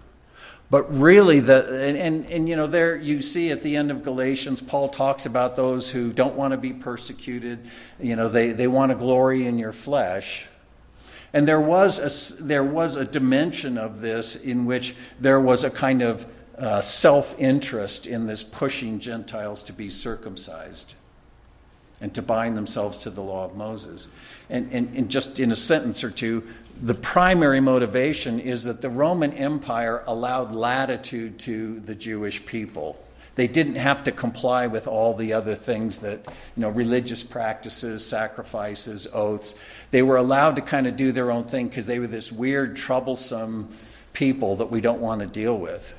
[0.70, 4.02] But really, the and, and, and, you know, there you see at the end of
[4.02, 7.60] Galatians, Paul talks about those who don't want to be persecuted.
[8.00, 10.48] You know, they, they want to glory in your flesh.
[11.32, 15.70] And there was a, there was a dimension of this in which there was a
[15.70, 16.26] kind of
[16.58, 20.94] uh, self interest in this pushing Gentiles to be circumcised
[22.00, 24.08] and to bind themselves to the law of Moses.
[24.50, 26.48] And, and, and just in a sentence or two,
[26.82, 33.00] the primary motivation is that the Roman Empire allowed latitude to the Jewish people.
[33.36, 36.20] They didn't have to comply with all the other things that,
[36.56, 39.56] you know, religious practices, sacrifices, oaths.
[39.92, 42.76] They were allowed to kind of do their own thing because they were this weird,
[42.76, 43.70] troublesome
[44.14, 45.96] people that we don't want to deal with.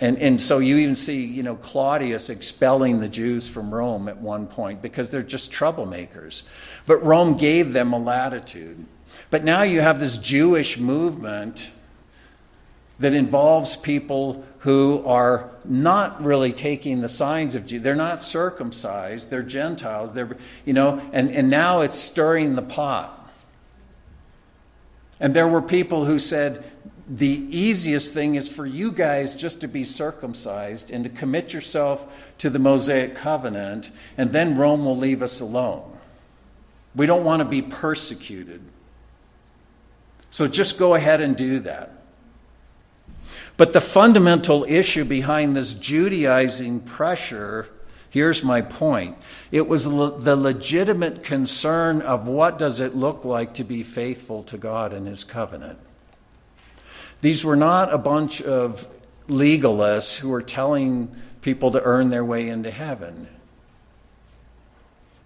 [0.00, 4.16] And, and so you even see, you know, Claudius expelling the Jews from Rome at
[4.16, 6.44] one point because they're just troublemakers.
[6.86, 8.86] But Rome gave them a latitude.
[9.30, 11.70] But now you have this Jewish movement
[12.98, 17.82] that involves people who are not really taking the signs of Jesus.
[17.82, 20.12] They're not circumcised, they're Gentiles.
[20.12, 23.16] They're, you know, and, and now it's stirring the pot.
[25.18, 26.64] And there were people who said,
[27.08, 32.32] the easiest thing is for you guys just to be circumcised and to commit yourself
[32.38, 35.98] to the Mosaic covenant, and then Rome will leave us alone.
[36.94, 38.62] We don't want to be persecuted.
[40.30, 41.92] So just go ahead and do that.
[43.56, 47.68] But the fundamental issue behind this Judaizing pressure
[48.10, 49.16] here's my point
[49.50, 54.58] it was the legitimate concern of what does it look like to be faithful to
[54.58, 55.78] God and his covenant.
[57.20, 58.86] These were not a bunch of
[59.28, 63.28] legalists who were telling people to earn their way into heaven.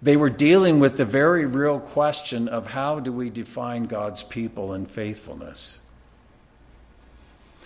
[0.05, 4.75] They were dealing with the very real question of how do we define God's people
[4.75, 5.79] and faithfulness?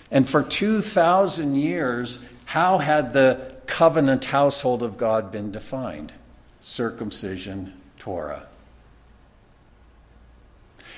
[0.09, 6.13] And for 2,000 years, how had the covenant household of God been defined?
[6.61, 8.47] Circumcision, Torah.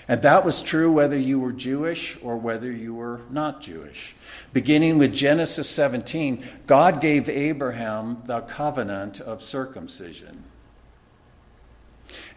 [0.06, 4.14] And that was true whether you were Jewish or whether you were not Jewish.
[4.52, 10.44] Beginning with Genesis 17, God gave Abraham the covenant of circumcision.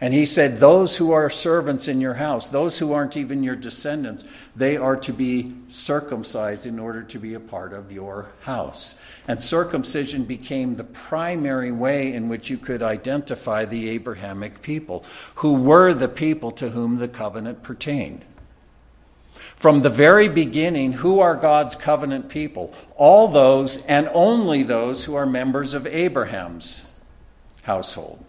[0.00, 3.56] And he said, Those who are servants in your house, those who aren't even your
[3.56, 4.24] descendants,
[4.56, 8.96] they are to be circumcised in order to be a part of your house.
[9.28, 15.04] And circumcision became the primary way in which you could identify the Abrahamic people,
[15.36, 18.24] who were the people to whom the covenant pertained.
[19.56, 22.74] From the very beginning, who are God's covenant people?
[22.96, 26.84] All those and only those who are members of Abraham's
[27.62, 28.24] household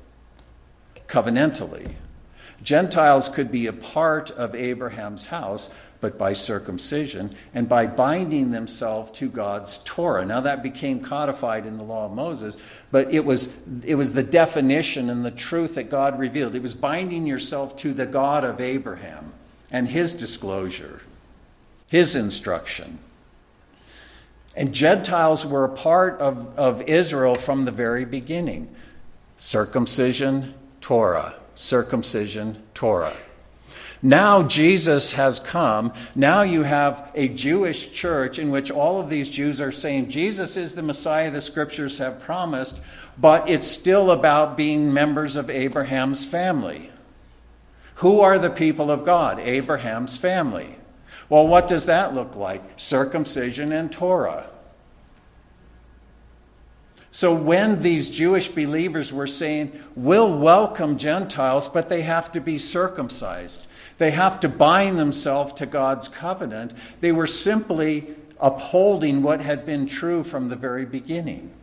[1.15, 1.95] covenantally.
[2.61, 5.69] Gentiles could be a part of Abraham's house,
[6.01, 10.25] but by circumcision and by binding themselves to God's Torah.
[10.25, 12.57] Now that became codified in the law of Moses,
[12.91, 16.53] but it was, it was the definition and the truth that God revealed.
[16.53, 19.31] It was binding yourself to the God of Abraham
[19.71, 21.01] and his disclosure,
[21.87, 22.99] his instruction.
[24.53, 28.73] And Gentiles were a part of, of Israel from the very beginning.
[29.37, 30.53] Circumcision,
[30.85, 33.17] Torah, circumcision, Torah.
[34.03, 35.91] Now Jesus has come.
[36.13, 40.55] Now you have a Jewish church in which all of these Jews are saying Jesus
[40.55, 42.79] is the Messiah the scriptures have promised,
[43.17, 46.91] but it's still about being members of Abraham's family.
[47.95, 49.39] Who are the people of God?
[49.39, 50.75] Abraham's family.
[51.29, 52.61] Well, what does that look like?
[52.75, 54.45] Circumcision and Torah.
[57.15, 62.57] So when these Jewish believers were saying, we'll welcome Gentiles, but they have to be
[62.57, 63.67] circumcised,
[63.99, 68.05] they have to bind themselves to God's covenant, they were simply
[68.37, 71.53] upholding what had been true from the very beginning.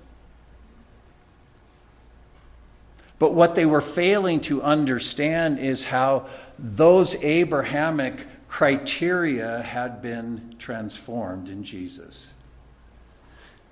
[3.18, 11.50] But what they were failing to understand is how those Abrahamic criteria had been transformed
[11.50, 12.32] in Jesus.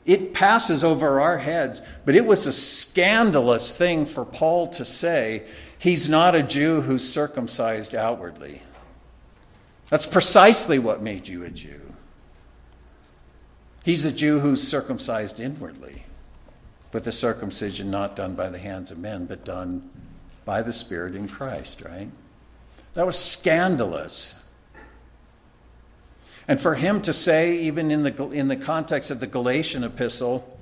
[0.06, 5.44] It passes over our heads, but it was a scandalous thing for Paul to say
[5.78, 8.62] he's not a Jew who's circumcised outwardly.
[9.90, 11.80] That's precisely what made you a Jew.
[13.84, 16.04] He's a Jew who's circumcised inwardly,
[16.90, 19.90] but the circumcision not done by the hands of men, but done
[20.44, 22.08] by the Spirit in Christ, right?
[22.94, 24.39] That was scandalous.
[26.50, 30.58] And for him to say, even in the, in the context of the Galatian epistle,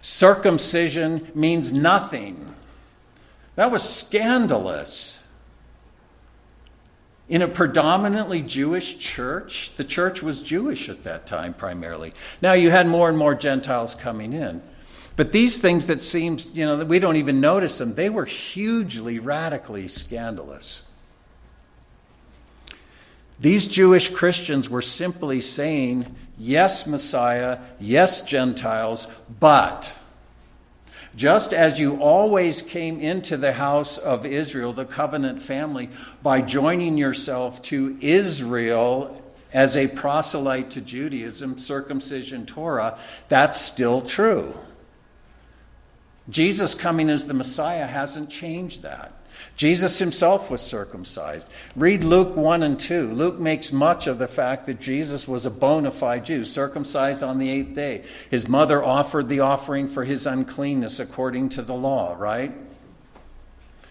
[0.00, 2.52] circumcision means nothing,
[3.54, 5.22] That was scandalous.
[7.28, 12.12] In a predominantly Jewish church, the church was Jewish at that time primarily.
[12.42, 14.60] Now you had more and more Gentiles coming in.
[15.14, 18.24] But these things that seems, you know, that we don't even notice them, they were
[18.24, 20.85] hugely, radically scandalous.
[23.38, 29.06] These Jewish Christians were simply saying, yes, Messiah, yes, Gentiles,
[29.40, 29.94] but
[31.16, 35.88] just as you always came into the house of Israel, the covenant family,
[36.22, 39.22] by joining yourself to Israel
[39.52, 44.54] as a proselyte to Judaism, circumcision, Torah, that's still true.
[46.28, 49.12] Jesus coming as the Messiah hasn't changed that.
[49.56, 51.48] Jesus himself was circumcised.
[51.76, 53.08] Read Luke 1 and 2.
[53.08, 57.38] Luke makes much of the fact that Jesus was a bona fide Jew, circumcised on
[57.38, 58.04] the eighth day.
[58.30, 62.52] His mother offered the offering for his uncleanness according to the law, right?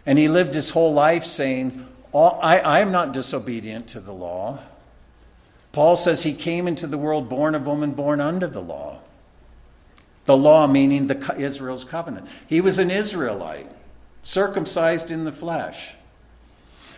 [0.05, 4.59] And he lived his whole life saying, I, I am not disobedient to the law.
[5.71, 8.99] Paul says he came into the world born of woman, born under the law.
[10.26, 12.28] The law meaning the Israel's covenant.
[12.47, 13.71] He was an Israelite
[14.23, 15.93] circumcised in the flesh.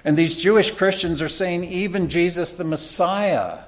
[0.06, 3.60] And these Jewish Christians are saying even Jesus the Messiah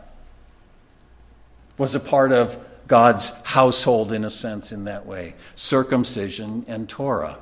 [1.77, 2.57] was a part of
[2.87, 7.39] God's household, in a sense, in that way circumcision and Torah.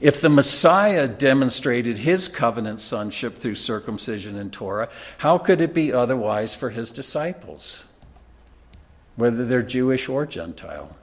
[0.00, 4.88] If the Messiah demonstrated his covenant sonship through circumcision and Torah,
[5.18, 7.84] how could it be otherwise for his disciples,
[9.16, 10.96] whether they're Jewish or Gentile?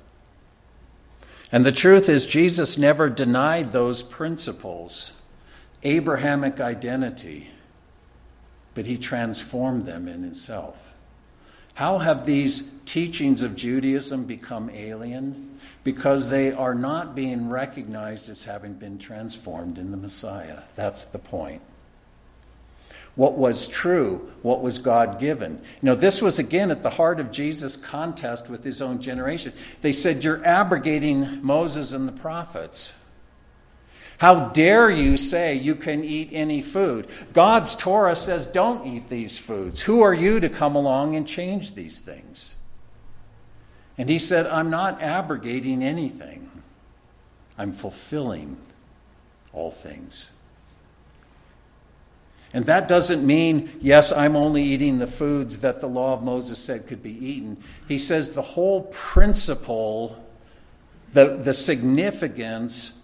[1.51, 5.13] And the truth is, Jesus never denied those principles,
[5.83, 7.49] Abrahamic identity,
[8.75, 10.99] but he transformed them in himself.
[11.73, 15.59] How have these teachings of Judaism become alien?
[15.83, 20.59] Because they are not being recognized as having been transformed in the Messiah.
[20.75, 21.61] That's the point
[23.19, 25.55] what was true, what was God given.
[25.81, 29.51] You know, this was again at the heart of Jesus' contest with his own generation.
[29.81, 32.93] They said, You're abrogating Moses and the prophets.
[34.19, 37.07] How dare you say you can eat any food?
[37.33, 39.81] God's Torah says, Don't eat these foods.
[39.81, 42.55] Who are you to come along and change these things?
[43.97, 46.49] And he said, I'm not abrogating anything,
[47.57, 48.55] I'm fulfilling
[49.51, 50.31] all things.
[52.53, 56.57] And that doesn't mean, yes, I'm only eating the foods that the law of Moses
[56.57, 57.57] said could be eaten.
[57.87, 60.23] He says the whole principle,
[61.13, 62.99] the, the significance,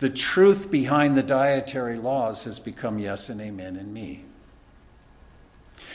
[0.00, 4.24] the truth behind the dietary laws has become yes and amen in me.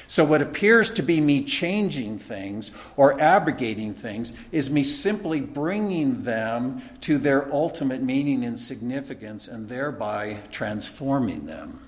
[0.09, 6.23] So, what appears to be me changing things or abrogating things is me simply bringing
[6.23, 11.86] them to their ultimate meaning and significance and thereby transforming them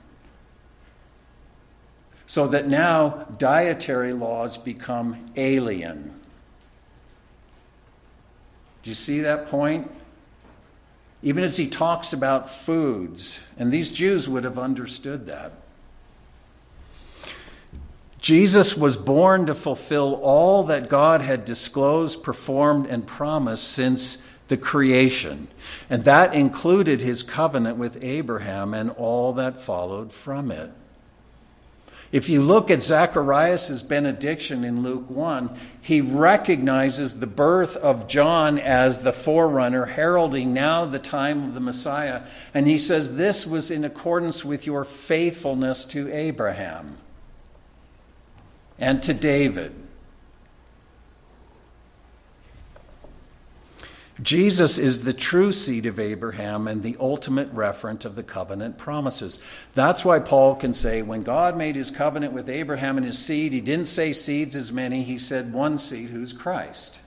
[2.30, 6.13] so that now dietary laws become alien.
[8.84, 9.89] Do you see that point?
[11.23, 15.53] Even as he talks about foods, and these Jews would have understood that.
[18.19, 24.57] Jesus was born to fulfill all that God had disclosed, performed, and promised since the
[24.57, 25.47] creation.
[25.89, 30.69] And that included his covenant with Abraham and all that followed from it.
[32.12, 38.57] If you look at Zacharias' benediction in Luke 1, he recognizes the birth of John
[38.57, 42.24] as the forerunner, heralding now the time of the Messiah.
[42.53, 46.97] And he says, This was in accordance with your faithfulness to Abraham
[48.80, 49.89] and to David
[54.22, 59.39] Jesus is the true seed of Abraham and the ultimate referent of the covenant promises.
[59.76, 63.53] That's why Paul can say, when God made his covenant with Abraham and his seed,
[63.53, 66.99] he didn't say seeds as many, he said one seed who's Christ.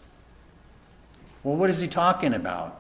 [1.43, 2.79] Well, what is he talking about?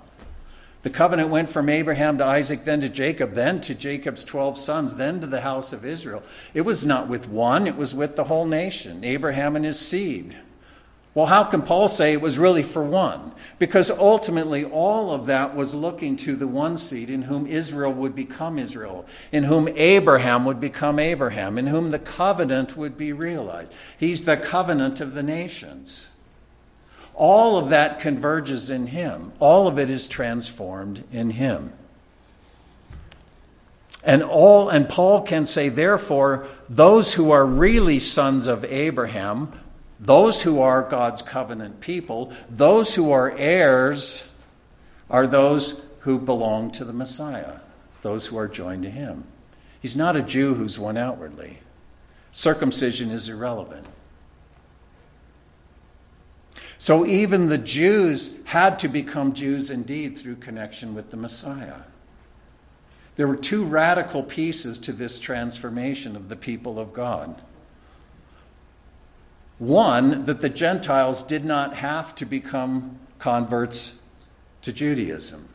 [0.82, 4.96] The covenant went from Abraham to Isaac, then to Jacob, then to Jacob's 12 sons,
[4.96, 6.22] then to the house of Israel.
[6.54, 10.36] It was not with one, it was with the whole nation, Abraham and his seed.
[11.14, 13.32] Well, how can Paul say it was really for one?
[13.58, 18.14] Because ultimately, all of that was looking to the one seed in whom Israel would
[18.14, 23.74] become Israel, in whom Abraham would become Abraham, in whom the covenant would be realized.
[23.98, 26.06] He's the covenant of the nations.
[27.14, 31.74] All of that converges in him, all of it is transformed in him.
[34.02, 39.52] And all and Paul can say therefore those who are really sons of Abraham
[40.02, 44.28] those who are God's covenant people, those who are heirs,
[45.08, 47.60] are those who belong to the Messiah,
[48.02, 49.24] those who are joined to him.
[49.80, 51.60] He's not a Jew who's one outwardly.
[52.32, 53.86] Circumcision is irrelevant.
[56.78, 61.82] So even the Jews had to become Jews indeed through connection with the Messiah.
[63.14, 67.40] There were two radical pieces to this transformation of the people of God.
[69.62, 74.00] One, that the Gentiles did not have to become converts
[74.62, 75.48] to Judaism.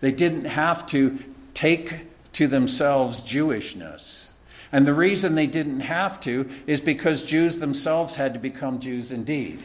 [0.00, 1.18] They didn't have to
[1.54, 2.00] take
[2.34, 4.26] to themselves Jewishness.
[4.70, 9.10] And the reason they didn't have to is because Jews themselves had to become Jews
[9.10, 9.60] indeed.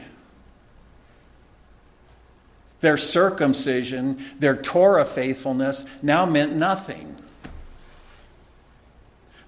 [2.80, 7.18] Their circumcision, their Torah faithfulness now meant nothing.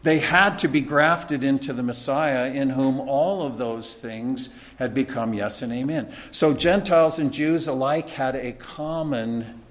[0.07, 4.93] They had to be grafted into the Messiah, in whom all of those things had
[4.93, 6.13] become yes and amen.
[6.31, 9.61] So Gentiles and Jews alike had a common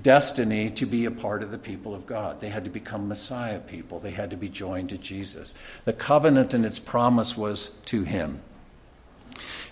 [0.00, 2.38] destiny to be a part of the people of God.
[2.38, 5.56] They had to become Messiah people, they had to be joined to Jesus.
[5.84, 8.40] The covenant and its promise was to him.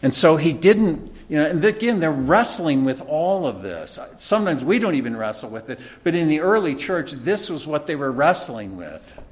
[0.02, 3.96] And so he didn't, you know, and again, they're wrestling with all of this.
[4.16, 7.86] Sometimes we don't even wrestle with it, but in the early church, this was what
[7.86, 9.22] they were wrestling with.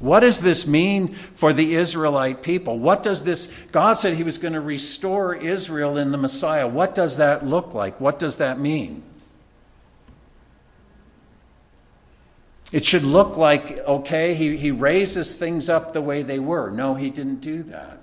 [0.00, 2.78] What does this mean for the Israelite people?
[2.78, 6.68] What does this, God said he was going to restore Israel in the Messiah.
[6.68, 8.00] What does that look like?
[8.00, 9.02] What does that mean?
[12.70, 16.70] It should look like, okay, he, he raises things up the way they were.
[16.70, 17.98] No, he didn't do that.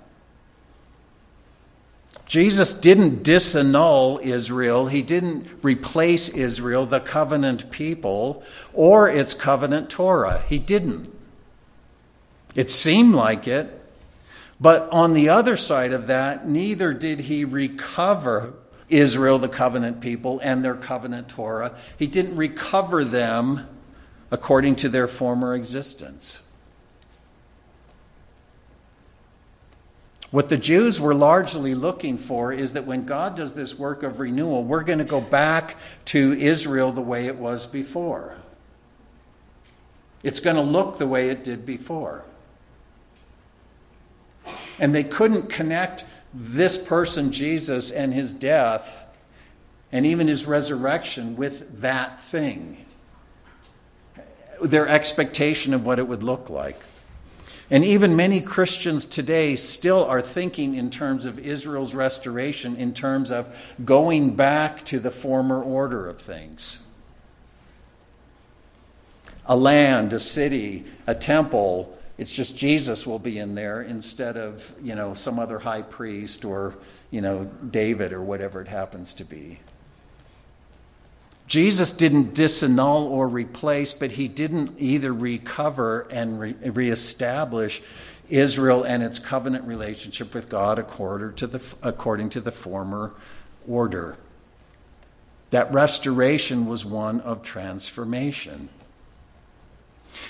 [2.26, 4.88] Jesus didn't disannul Israel.
[4.88, 8.42] He didn't replace Israel, the covenant people,
[8.74, 10.42] or its covenant Torah.
[10.48, 11.15] He didn't.
[12.56, 13.80] It seemed like it.
[14.58, 18.54] But on the other side of that, neither did he recover
[18.88, 21.76] Israel, the covenant people, and their covenant Torah.
[21.98, 23.68] He didn't recover them
[24.30, 26.42] according to their former existence.
[30.30, 34.18] What the Jews were largely looking for is that when God does this work of
[34.18, 35.76] renewal, we're going to go back
[36.06, 38.36] to Israel the way it was before.
[40.22, 42.24] It's going to look the way it did before.
[44.78, 49.04] And they couldn't connect this person, Jesus, and his death
[49.92, 52.86] and even his resurrection with that thing
[54.60, 56.80] their expectation of what it would look like.
[57.70, 63.30] And even many Christians today still are thinking in terms of Israel's restoration, in terms
[63.32, 66.78] of going back to the former order of things.
[69.46, 74.74] A land, a city, a temple, it's just Jesus will be in there instead of,
[74.82, 76.74] you know, some other high priest or,
[77.10, 79.60] you know, David or whatever it happens to be.
[81.46, 87.82] Jesus didn't disannul or replace, but he didn't either recover and re- reestablish
[88.28, 93.12] Israel and its covenant relationship with God according to, the, according to the former
[93.68, 94.16] order.
[95.50, 98.68] That restoration was one of transformation.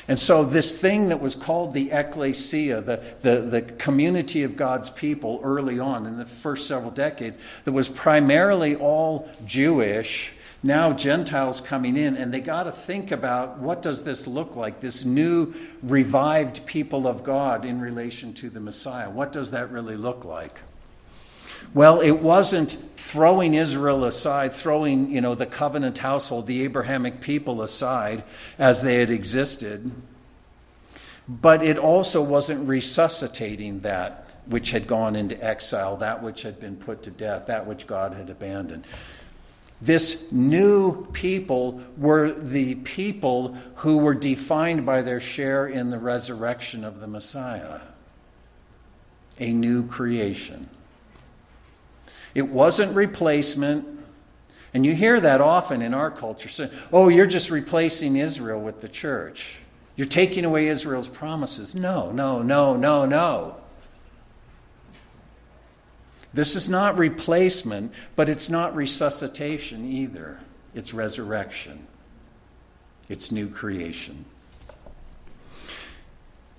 [0.08, 4.88] And so, this thing that was called the ecclesia, the, the, the, community of God's
[4.90, 10.32] people early on in the first several decades, that was primarily all Jewish,
[10.62, 14.80] now Gentiles coming in, and they got to think about what does this look like,
[14.80, 19.10] this new revived people of God in relation to the Messiah.
[19.10, 20.60] What does that really look like?
[21.74, 27.62] Well, it wasn't throwing Israel aside, throwing, you know, the covenant household, the Abrahamic people
[27.62, 28.24] aside
[28.58, 29.90] as they had existed.
[31.28, 36.76] But it also wasn't resuscitating that which had gone into exile, that which had been
[36.76, 38.84] put to death, that which God had abandoned.
[39.80, 46.82] This new people were the people who were defined by their share in the resurrection
[46.84, 47.80] of the Messiah.
[49.38, 50.70] A new creation.
[52.36, 53.88] It wasn't replacement.
[54.74, 58.82] And you hear that often in our culture saying, oh, you're just replacing Israel with
[58.82, 59.56] the church.
[59.96, 61.74] You're taking away Israel's promises.
[61.74, 63.56] No, no, no, no, no.
[66.34, 70.38] This is not replacement, but it's not resuscitation either.
[70.74, 71.86] It's resurrection,
[73.08, 74.26] it's new creation.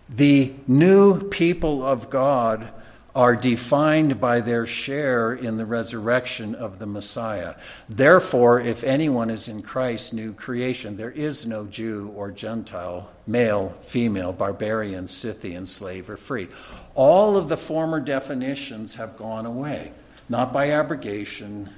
[0.09, 2.73] The new people of God
[3.17, 7.55] are defined by their share in the resurrection of the Messiah.
[7.89, 13.75] Therefore, if anyone is in Christ, new creation, there is no Jew or Gentile, male,
[13.81, 16.47] female, barbarian, Scythian, slave, or free.
[16.93, 19.93] All of the former definitions have gone away,
[20.29, 21.71] not by abrogation,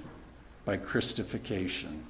[0.66, 2.02] by Christification.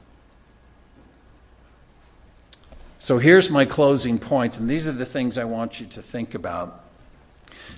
[2.98, 6.34] So here's my closing points, and these are the things I want you to think
[6.34, 6.84] about.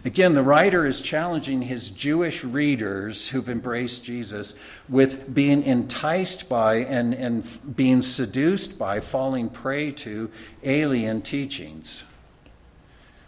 [0.04, 4.56] Again, the writer is challenging his Jewish readers who've embraced Jesus
[4.90, 10.32] with being enticed by and, and being seduced by, falling prey to
[10.64, 12.04] alien teachings.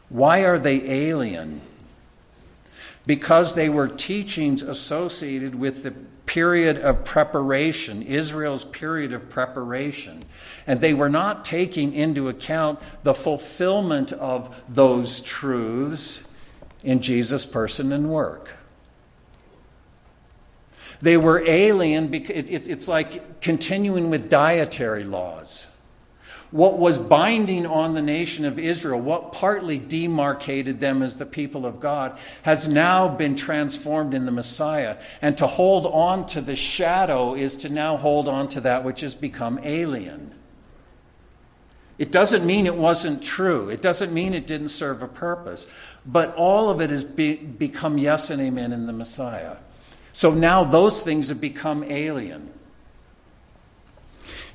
[0.10, 1.62] Why are they alien?
[3.06, 5.92] Because they were teachings associated with the
[6.26, 10.24] period of preparation, Israel's period of preparation.
[10.66, 16.24] And they were not taking into account the fulfillment of those truths
[16.84, 18.50] in Jesus' person and work.
[21.02, 25.68] They were alien because it's like continuing with dietary laws.
[26.52, 31.66] What was binding on the nation of Israel, what partly demarcated them as the people
[31.66, 34.98] of God, has now been transformed in the Messiah.
[35.22, 39.02] And to hold on to the shadow is to now hold on to that which
[39.02, 40.36] has become alien.
[41.98, 43.70] It doesn't mean it wasn't true.
[43.70, 45.68] It doesn't mean it didn't serve a purpose.
[46.06, 49.58] But all of it has be, become yes and amen in the Messiah.
[50.12, 52.52] So now those things have become alien.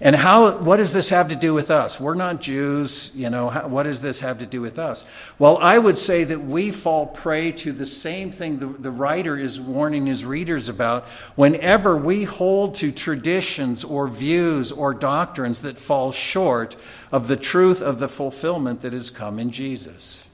[0.01, 1.99] And how, what does this have to do with us?
[1.99, 5.05] We're not Jews, you know, how, what does this have to do with us?
[5.41, 9.37] Well, I would say that we fall prey to the same thing the, the writer
[9.37, 15.81] is warning his readers about whenever we hold to traditions or views or doctrines that
[15.81, 16.77] fall short
[17.11, 20.25] of the truth of the fulfillment that has come in Jesus.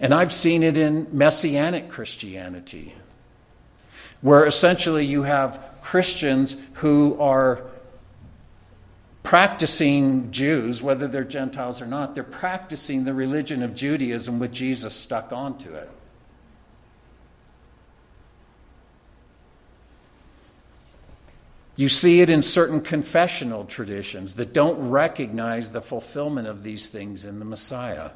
[0.00, 2.94] And I've seen it in Messianic Christianity,
[4.22, 7.62] where essentially you have Christians who are
[9.22, 14.94] practicing Jews, whether they're Gentiles or not, they're practicing the religion of Judaism with Jesus
[14.94, 15.90] stuck onto it.
[21.76, 27.24] You see it in certain confessional traditions that don't recognize the fulfillment of these things
[27.24, 28.10] in the Messiah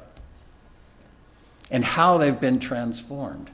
[1.71, 3.49] and how they've been transformed.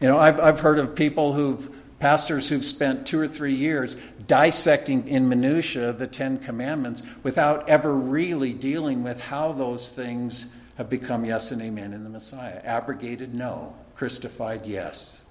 [0.00, 1.68] You know, I've, I've heard of people who've,
[2.04, 3.96] pastors who've spent two or three years
[4.26, 10.90] dissecting in minutiae the Ten Commandments without ever really dealing with how those things have
[10.90, 12.60] become yes and amen in the Messiah.
[12.62, 13.74] Abrogated, no.
[13.96, 15.22] Christified, yes.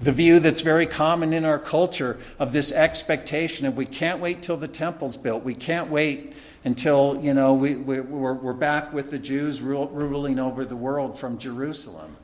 [0.00, 4.42] The view that's very common in our culture of this expectation of we can't wait
[4.42, 6.32] till the temple's built, we can't wait
[6.64, 11.16] until, you know, we, we, we're, we're back with the Jews ruling over the world
[11.16, 12.16] from Jerusalem.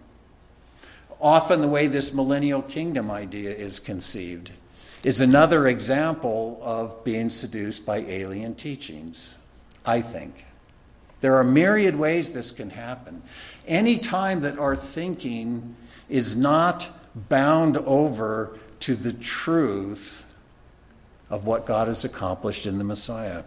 [1.21, 4.53] Often, the way this millennial kingdom idea is conceived
[5.03, 9.35] is another example of being seduced by alien teachings,
[9.85, 10.47] I think.
[11.21, 13.23] There are myriad ways this can happen.
[13.67, 15.77] Any time that our thinking
[16.09, 20.27] is not bound over to the truth
[21.29, 23.45] of what God has accomplished in the Messiah.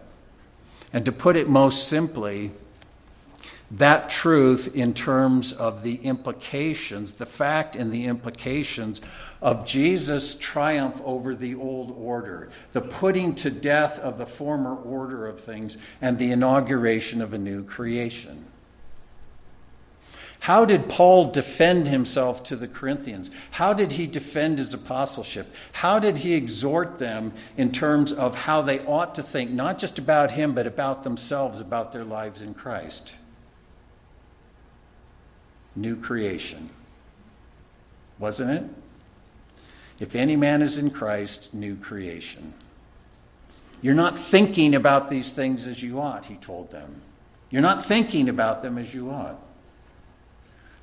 [0.92, 2.52] And to put it most simply,
[3.78, 9.00] that truth in terms of the implications, the fact and the implications
[9.42, 15.26] of Jesus' triumph over the old order, the putting to death of the former order
[15.26, 18.44] of things, and the inauguration of a new creation.
[20.40, 23.30] How did Paul defend himself to the Corinthians?
[23.52, 25.52] How did he defend his apostleship?
[25.72, 29.98] How did he exhort them in terms of how they ought to think, not just
[29.98, 33.14] about him, but about themselves, about their lives in Christ?
[35.76, 36.70] New creation.
[38.18, 38.64] Wasn't it?
[40.00, 42.54] If any man is in Christ, new creation.
[43.80, 47.02] You're not thinking about these things as you ought, he told them.
[47.50, 49.38] You're not thinking about them as you ought.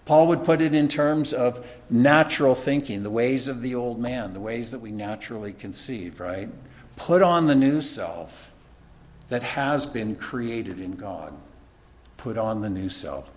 [0.05, 4.33] Paul would put it in terms of natural thinking, the ways of the old man,
[4.33, 6.49] the ways that we naturally conceive, right?
[6.95, 8.51] Put on the new self
[9.27, 11.33] that has been created in God.
[12.17, 13.29] Put on the new self.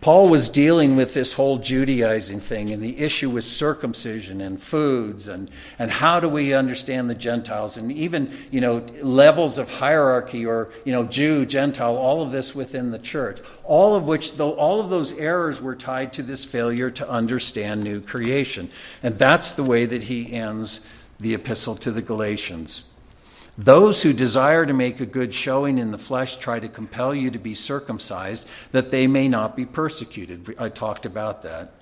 [0.00, 5.26] Paul was dealing with this whole Judaizing thing and the issue with circumcision and foods
[5.26, 10.46] and, and how do we understand the Gentiles and even, you know, levels of hierarchy
[10.46, 13.40] or, you know, Jew, Gentile, all of this within the church.
[13.64, 17.82] All of which, though, all of those errors were tied to this failure to understand
[17.82, 18.70] new creation.
[19.02, 20.86] And that's the way that he ends
[21.18, 22.87] the epistle to the Galatians.
[23.58, 27.28] Those who desire to make a good showing in the flesh try to compel you
[27.32, 30.54] to be circumcised that they may not be persecuted.
[30.60, 31.72] I talked about that.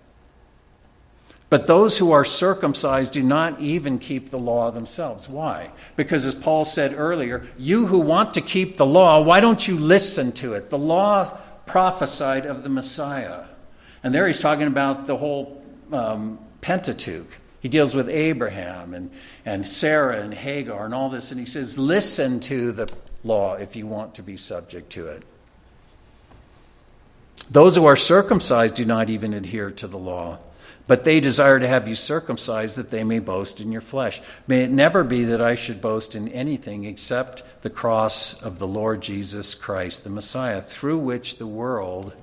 [1.50, 5.28] But those who are circumcised do not even keep the law themselves.
[5.28, 5.70] Why?
[5.96, 9.76] Because, as Paul said earlier, you who want to keep the law, why don't you
[9.76, 10.70] listen to it?
[10.70, 13.44] The law prophesied of the Messiah.
[14.02, 15.62] And there he's talking about the whole
[15.92, 17.38] um, Pentateuch.
[17.60, 19.10] He deals with Abraham and,
[19.44, 22.92] and Sarah and Hagar and all this, and he says, Listen to the
[23.24, 25.22] law if you want to be subject to it.
[27.50, 30.38] Those who are circumcised do not even adhere to the law,
[30.86, 34.20] but they desire to have you circumcised that they may boast in your flesh.
[34.46, 38.66] May it never be that I should boast in anything except the cross of the
[38.66, 42.14] Lord Jesus Christ, the Messiah, through which the world,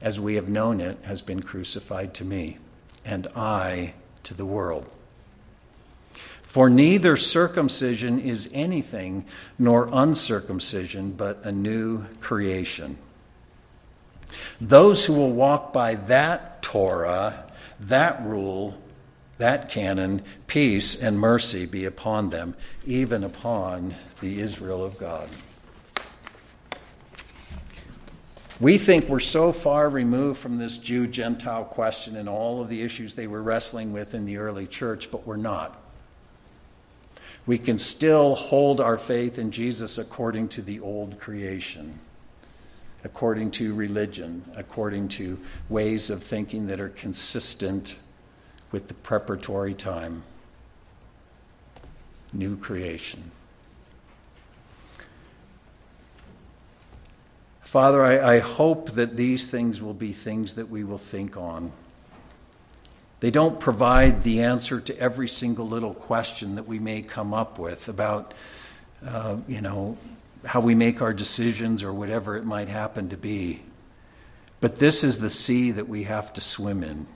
[0.00, 2.58] as we have known it, has been crucified to me,
[3.04, 3.94] and I
[4.24, 4.88] to the world.
[6.42, 9.24] For neither circumcision is anything,
[9.58, 12.98] nor uncircumcision, but a new creation.
[14.60, 17.50] Those who will walk by that Torah,
[17.80, 18.80] that rule,
[19.36, 22.54] that canon, peace and mercy be upon them,
[22.86, 25.28] even upon the Israel of God.
[28.60, 32.82] We think we're so far removed from this Jew Gentile question and all of the
[32.82, 35.80] issues they were wrestling with in the early church, but we're not.
[37.46, 41.98] We can still hold our faith in Jesus according to the old creation,
[43.02, 45.38] according to religion, according to
[45.68, 47.96] ways of thinking that are consistent
[48.70, 50.22] with the preparatory time.
[52.32, 53.32] New creation.
[57.74, 61.72] Father, I, I, hope that these things will be things that we will think on.
[63.18, 67.58] They don't provide the answer to every single little question that we may come up
[67.58, 68.32] with about,
[69.04, 69.98] uh, you know,
[70.44, 73.62] how we make our decisions or whatever it might happen to be.
[74.60, 77.08] But this is the sea that we have to swim in.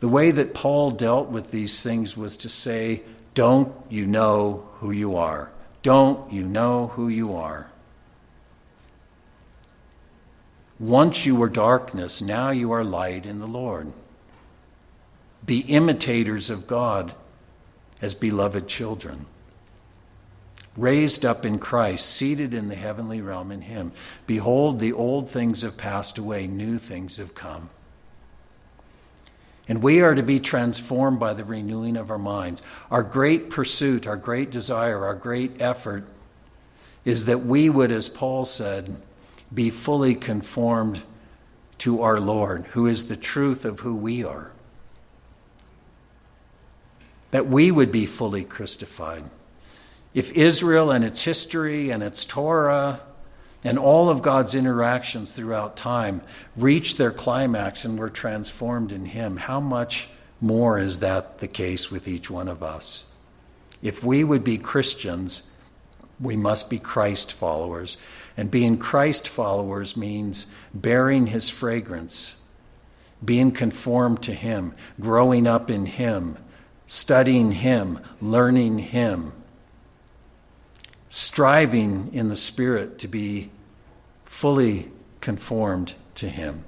[0.00, 3.02] The way that Paul dealt with these things was to say,
[3.34, 5.52] Don't you know who you are?
[5.82, 7.70] Don't you know who you are?
[10.78, 13.92] Once you were darkness, now you are light in the Lord.
[15.44, 17.14] Be imitators of God
[18.02, 19.26] as beloved children.
[20.76, 23.92] Raised up in Christ, seated in the heavenly realm in Him.
[24.26, 27.70] Behold, the old things have passed away, new things have come.
[29.68, 32.62] And we are to be transformed by the renewing of our minds.
[32.90, 36.04] Our great pursuit, our great desire, our great effort
[37.04, 38.96] is that we would, as Paul said,
[39.52, 41.02] be fully conformed
[41.78, 44.52] to our Lord, who is the truth of who we are.
[47.30, 49.24] That we would be fully Christified.
[50.14, 53.00] If Israel and its history and its Torah
[53.62, 56.22] and all of God's interactions throughout time
[56.56, 60.08] reach their climax and were transformed in Him, how much
[60.40, 63.04] more is that the case with each one of us?
[63.82, 65.48] If we would be Christians,
[66.18, 67.98] we must be Christ followers.
[68.36, 72.36] And being Christ followers means bearing his fragrance,
[73.24, 76.36] being conformed to him, growing up in him,
[76.86, 79.32] studying him, learning him,
[81.08, 83.50] striving in the Spirit to be
[84.24, 86.64] fully conformed to him.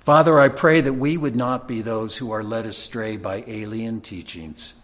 [0.00, 4.00] Father, I pray that we would not be those who are led astray by alien
[4.00, 4.74] teachings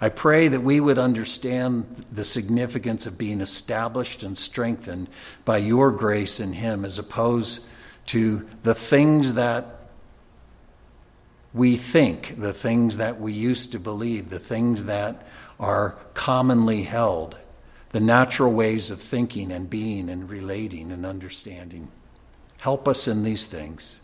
[0.00, 5.08] I pray that we would understand the significance of being established and strengthened
[5.44, 7.64] by your grace in Him as opposed
[8.06, 9.74] to the things that
[11.52, 15.24] we think, the things that we used to believe, the things that
[15.60, 17.38] are commonly held,
[17.90, 21.88] the natural ways of thinking and being and relating and understanding.
[22.58, 24.00] Help us in these things.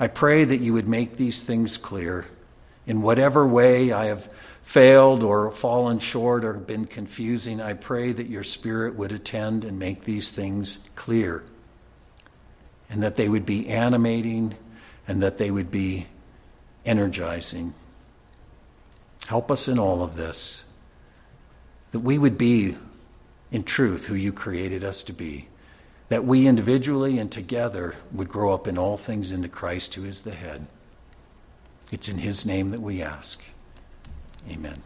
[0.00, 2.26] I pray that you would make these things clear
[2.86, 4.30] in whatever way I have
[4.68, 9.78] failed or fallen short or been confusing, I pray that your Spirit would attend and
[9.78, 11.42] make these things clear,
[12.90, 14.54] and that they would be animating
[15.06, 16.06] and that they would be
[16.84, 17.72] energizing.
[19.26, 20.64] Help us in all of this,
[21.92, 22.76] that we would be,
[23.50, 25.48] in truth, who you created us to be,
[26.10, 30.22] that we individually and together would grow up in all things into Christ, who is
[30.22, 30.66] the head.
[31.90, 33.40] It's in his name that we ask.
[34.50, 34.82] Amen.